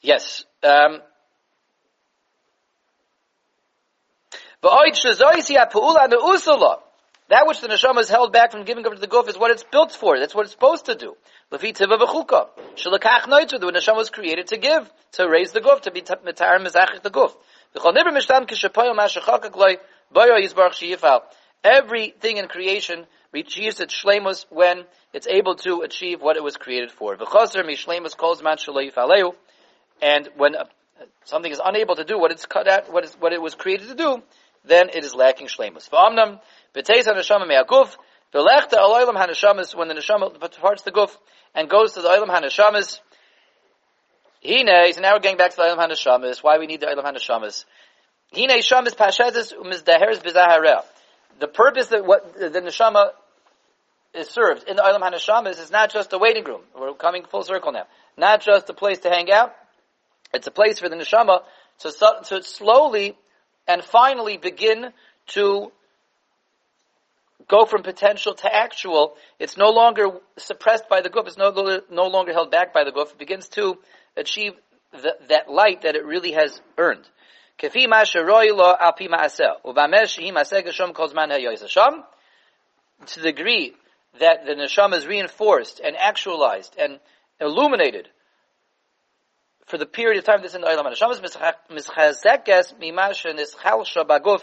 Yes. 0.00 0.44
Um, 0.62 1.02
That 7.28 7.46
which 7.46 7.60
the 7.60 7.68
neshama 7.68 8.00
is 8.00 8.08
held 8.08 8.32
back 8.32 8.50
from 8.52 8.64
giving 8.64 8.86
over 8.86 8.94
to 8.94 9.00
the 9.00 9.08
guf 9.08 9.28
is 9.28 9.36
what 9.36 9.50
it's 9.50 9.64
built 9.64 9.92
for. 9.92 10.18
That's 10.18 10.34
what 10.34 10.44
it's 10.44 10.52
supposed 10.52 10.86
to 10.86 10.94
do. 10.94 11.16
The 11.50 11.58
neshama 11.58 11.98
was 13.96 14.10
created 14.10 14.46
to 14.48 14.56
give, 14.56 14.90
to 15.12 15.28
raise 15.28 15.52
the 15.52 15.60
guf, 15.60 15.82
to 15.82 15.90
be 15.90 16.00
mitar 16.02 16.58
mizachich 16.60 17.02
the 17.02 17.10
guf. 17.10 17.34
Everything 21.64 22.36
in 22.36 22.48
creation 22.48 23.06
achieves 23.34 23.80
its 23.80 23.94
shlemus 23.94 24.46
when 24.50 24.84
it's 25.12 25.26
able 25.26 25.56
to 25.56 25.80
achieve 25.80 26.20
what 26.20 26.36
it 26.36 26.42
was 26.42 26.56
created 26.56 26.90
for. 26.90 27.16
And 30.02 30.28
when 30.36 30.56
uh, 30.56 30.64
something 31.24 31.52
is 31.52 31.60
unable 31.64 31.96
to 31.96 32.04
do 32.04 32.18
what 32.18 32.30
it's 32.30 32.46
cut 32.46 32.68
out, 32.68 32.92
what, 32.92 33.04
is, 33.04 33.14
what 33.14 33.32
it 33.32 33.40
was 33.40 33.54
created 33.54 33.88
to 33.88 33.94
do, 33.94 34.22
then 34.64 34.90
it 34.90 35.04
is 35.04 35.14
lacking 35.14 35.46
shlemus. 35.46 35.88
When 35.90 36.16
the 39.88 39.94
neshama 39.94 40.32
departs 40.50 40.82
the 40.82 40.92
guf, 40.92 41.16
and 41.54 41.70
goes 41.70 41.92
to 41.92 42.02
the 42.02 42.08
Olam 42.08 42.28
HaNeshamas, 42.28 43.00
Hine, 44.44 44.68
and 44.68 45.00
now 45.00 45.14
we're 45.14 45.20
getting 45.20 45.38
back 45.38 45.52
to 45.52 45.56
the 45.56 45.62
Olam 45.62 45.78
HaNeshamas, 45.78 46.42
why 46.42 46.58
we 46.58 46.66
need 46.66 46.80
the 46.80 46.86
Olam 46.86 47.04
HaNeshamas. 47.04 47.64
The 51.38 51.48
purpose 51.52 51.86
that 51.88 52.04
what 52.06 52.34
the 52.34 52.60
Neshama 52.60 53.10
is 54.14 54.28
served 54.28 54.68
in 54.68 54.76
the 54.76 54.82
Olam 54.82 55.00
HaNeshamas 55.00 55.60
is 55.60 55.70
not 55.70 55.92
just 55.92 56.12
a 56.12 56.18
waiting 56.18 56.44
room. 56.44 56.62
We're 56.78 56.94
coming 56.94 57.24
full 57.24 57.42
circle 57.42 57.72
now. 57.72 57.86
Not 58.16 58.42
just 58.42 58.68
a 58.70 58.74
place 58.74 58.98
to 59.00 59.10
hang 59.10 59.30
out. 59.32 59.54
It's 60.32 60.46
a 60.46 60.50
place 60.50 60.78
for 60.78 60.88
the 60.88 60.96
Neshama 60.96 61.42
to, 61.80 61.92
to 62.28 62.42
slowly 62.42 63.16
and 63.66 63.82
finally 63.82 64.36
begin 64.36 64.92
to 65.28 65.72
go 67.48 67.64
from 67.64 67.82
potential 67.82 68.34
to 68.34 68.54
actual. 68.54 69.16
It's 69.38 69.56
no 69.56 69.70
longer 69.70 70.20
suppressed 70.38 70.88
by 70.88 71.00
the 71.00 71.10
guf. 71.10 71.26
It's 71.26 71.36
no, 71.36 71.80
no 71.90 72.08
longer 72.08 72.32
held 72.32 72.50
back 72.50 72.72
by 72.72 72.84
the 72.84 72.92
guf. 72.92 73.12
It 73.12 73.18
begins 73.18 73.48
to 73.50 73.78
achieve 74.16 74.52
the, 74.92 75.16
that 75.28 75.50
light 75.50 75.82
that 75.82 75.96
it 75.96 76.04
really 76.04 76.32
has 76.32 76.60
earned. 76.78 77.08
To 77.58 77.68
the 83.20 83.22
degree 83.22 83.74
that 84.20 84.46
the 84.46 84.54
neshama 84.54 84.96
is 84.96 85.06
reinforced 85.06 85.80
and 85.80 85.96
actualized 85.96 86.76
and 86.78 86.98
illuminated 87.40 88.08
for 89.66 89.78
the 89.78 89.86
period 89.86 90.18
of 90.18 90.24
time 90.24 90.42
that's 90.42 90.54
in 90.54 90.60
the 90.60 90.66
Olam 90.66 90.84
HaNeshamas 90.92 91.20
mischazekes 91.70 92.74
mimash 92.80 93.24
nischal 93.24 94.06
baguf. 94.06 94.42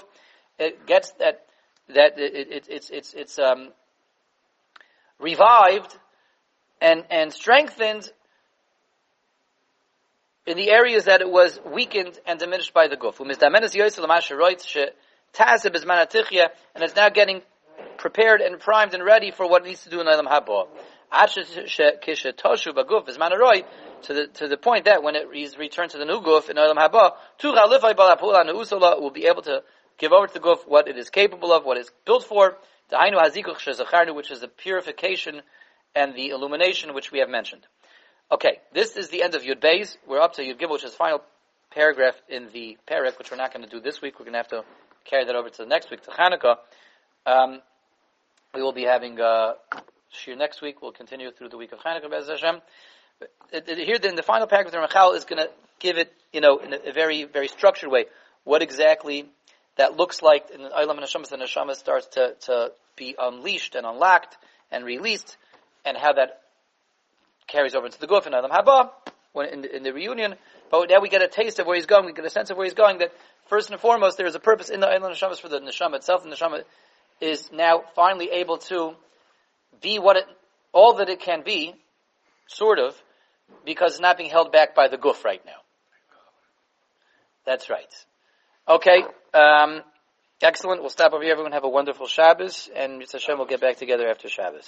It 0.58 0.86
gets 0.86 1.12
that 1.19 1.45
that 1.89 2.17
it, 2.19 2.50
it, 2.50 2.67
it's 2.69 2.89
it's 2.89 3.13
it's 3.13 3.39
um, 3.39 3.69
revived 5.19 5.97
and 6.82 7.06
and 7.10 7.34
strengthened 7.34 8.12
in 10.46 10.58
the 10.58 10.70
areas 10.72 11.06
that 11.06 11.22
it 11.22 11.30
was 11.30 11.60
weakened 11.66 12.20
and 12.26 12.40
diminished 12.40 12.74
by 12.74 12.88
the 12.88 12.98
guf. 12.98 13.20
Um 13.20 13.30
and 16.76 16.84
it's 16.84 16.96
now 16.96 17.10
getting 17.10 17.42
prepared 17.98 18.42
and 18.42 18.60
primed 18.60 18.94
and 18.94 19.04
ready 19.04 19.32
for 19.32 19.48
what 19.48 19.64
it 19.64 19.68
needs 19.68 19.84
to 19.84 19.90
do 19.90 20.02
in 20.02 20.08
Olam 20.08 20.26
Haba 20.26 20.68
to 24.04 24.14
the 24.14 24.28
to 24.28 24.48
the 24.48 24.58
point 24.58 24.86
that 24.86 25.04
when 25.04 25.16
it 25.16 25.28
is 25.34 25.58
returned 25.58 25.92
to 25.92 25.98
the 25.98 26.06
new 26.06 26.22
guf 26.22 26.50
in 26.50 26.58
Olam 26.58 26.78
Haba, 26.78 27.12
will 29.02 29.12
be 29.12 29.26
able 29.28 29.42
to 29.44 29.64
give 29.98 30.12
over 30.12 30.28
to 30.28 30.34
the 30.34 30.40
guf 30.40 30.68
what 30.68 30.88
it 30.88 30.98
is 30.98 31.10
capable 31.10 31.52
of, 31.54 31.66
what 31.66 31.78
it's 31.78 31.92
built 32.06 32.24
for, 32.24 32.58
which 32.90 34.32
is 34.32 34.40
the 34.40 34.48
purification 34.58 35.42
and 35.94 36.16
the 36.16 36.30
illumination 36.30 36.94
which 36.94 37.12
we 37.12 37.20
have 37.20 37.30
mentioned. 37.30 37.68
Okay, 38.32 38.60
this 38.74 38.96
is 38.96 39.10
the 39.10 39.24
end 39.24 39.36
of 39.36 39.41
Yud 39.44 39.60
Beis. 39.60 39.98
We're 40.08 40.22
up 40.22 40.34
to 40.36 40.41
Yud 40.41 40.60
Gimel, 40.60 40.72
which 40.72 40.86
is 40.86 40.91
the 40.91 40.98
final 40.98 41.22
paragraph 41.72 42.15
in 42.30 42.48
the 42.54 42.78
perek, 42.89 43.17
which 43.17 43.30
we're 43.30 43.38
not 43.38 43.54
going 43.54 43.65
to 43.65 43.70
do 43.70 43.82
this 43.82 44.02
week. 44.02 44.20
We're 44.20 44.26
going 44.26 44.34
to 44.34 44.39
have 44.39 44.48
to 44.50 44.63
carry 45.04 45.26
that 45.26 45.36
over 45.36 45.50
to 45.50 45.58
the 45.58 45.65
next 45.65 45.91
week, 45.91 46.02
to 46.04 46.12
Hanukkah. 46.12 46.56
Um, 47.26 47.62
we 48.56 48.62
will 48.62 48.72
be 48.74 48.84
having 48.84 49.20
uh, 49.20 49.54
shiur 50.13 50.38
next 50.38 50.62
week. 50.62 50.82
We'll 50.82 50.94
continue 50.94 51.32
through 51.32 51.50
the 51.50 51.58
week 51.58 51.74
of 51.74 51.80
Hanukkah, 51.80 52.10
Bez 52.10 52.30
Hashem 52.30 52.62
here 53.52 53.98
in 54.04 54.15
the 54.15 54.24
final 54.24 54.48
paragraph, 54.48 54.72
the 54.72 54.80
Ramchal 54.80 55.15
is 55.15 55.26
going 55.26 55.44
to 55.44 55.50
give 55.80 55.98
it, 55.98 56.12
you 56.32 56.41
know, 56.41 56.58
in 56.60 56.74
a 56.74 56.94
very, 56.94 57.26
very 57.26 57.48
structured 57.48 57.89
way, 57.91 58.06
what 58.44 58.62
exactly 58.62 59.26
that 59.78 59.98
looks 59.98 60.22
like 60.22 60.50
in 60.54 60.62
the 60.62 60.70
Eilam 60.70 60.91
and 60.91 61.01
Hashemas, 61.01 61.30
the 61.30 61.38
Neshama 61.38 61.76
starts 61.76 62.08
to, 62.14 62.36
to 62.41 62.72
be 62.95 63.16
unleashed 63.18 63.76
and 63.76 63.86
unlocked 63.86 64.38
and 64.72 64.86
released, 64.86 65.38
and 65.86 65.97
how 65.97 66.14
that 66.14 66.41
carries 67.52 67.76
over 67.76 67.86
into 67.86 67.99
the 67.99 68.08
Guf 68.08 68.26
and 68.26 68.34
Olam 68.34 68.49
Haba, 68.49 68.89
when 69.34 69.49
in 69.49 69.62
the, 69.62 69.76
in 69.76 69.84
the 69.84 69.93
reunion. 69.93 70.36
But 70.70 70.89
now 70.89 70.99
we 71.02 71.10
get 71.10 71.22
a 71.22 71.28
taste 71.28 71.60
of 71.60 71.68
where 71.68 71.76
he's 71.76 71.86
going, 71.86 72.06
we 72.06 72.14
get 72.14 72.26
a 72.26 72.30
sense 72.30 72.49
of 72.49 72.58
where 72.58 72.66
he's 72.66 72.74
going, 72.74 72.99
that 72.99 73.12
first 73.47 73.70
and 73.70 73.80
foremost, 73.80 74.18
there 74.18 74.26
is 74.26 74.36
a 74.36 74.39
purpose 74.39 74.70
in 74.70 74.80
the 74.80 74.88
Eilam 74.88 75.12
Neshamas 75.12 75.39
for 75.39 75.49
the 75.49 75.60
Neshama 75.60 75.95
itself, 75.95 76.24
the 76.24 76.30
Neshama 76.30 76.64
is 77.20 77.52
now 77.52 77.84
finally 77.95 78.30
able 78.32 78.58
to 78.58 78.93
be 79.82 79.99
what 79.99 80.18
it, 80.18 80.26
all 80.74 80.95
that 80.95 81.10
it 81.10 81.20
can 81.20 81.43
be, 81.43 81.76
sort 82.47 82.80
of, 82.80 82.95
because 83.66 83.93
it's 83.93 84.02
not 84.02 84.18
being 84.18 84.30
held 84.30 84.52
back 84.52 84.76
by 84.76 84.88
the 84.88 84.97
guf 84.97 85.24
right 85.24 85.41
now. 85.45 85.52
That's 87.45 87.70
right. 87.70 88.06
Okay, 88.68 89.04
um, 89.34 89.82
excellent. 90.41 90.82
We'll 90.82 90.89
stop 90.89 91.14
over 91.14 91.24
here. 91.24 91.32
Everyone 91.32 91.52
have 91.54 91.64
a 91.64 91.70
wonderful 91.70 92.08
Shabbos, 92.08 92.70
and 92.76 93.02
Mr. 93.02 93.14
Hashem 93.14 93.38
will 93.38 93.45
get 93.45 93.62
back 93.62 93.78
together 93.78 94.08
after 94.08 94.30
Shabbos. 94.30 94.60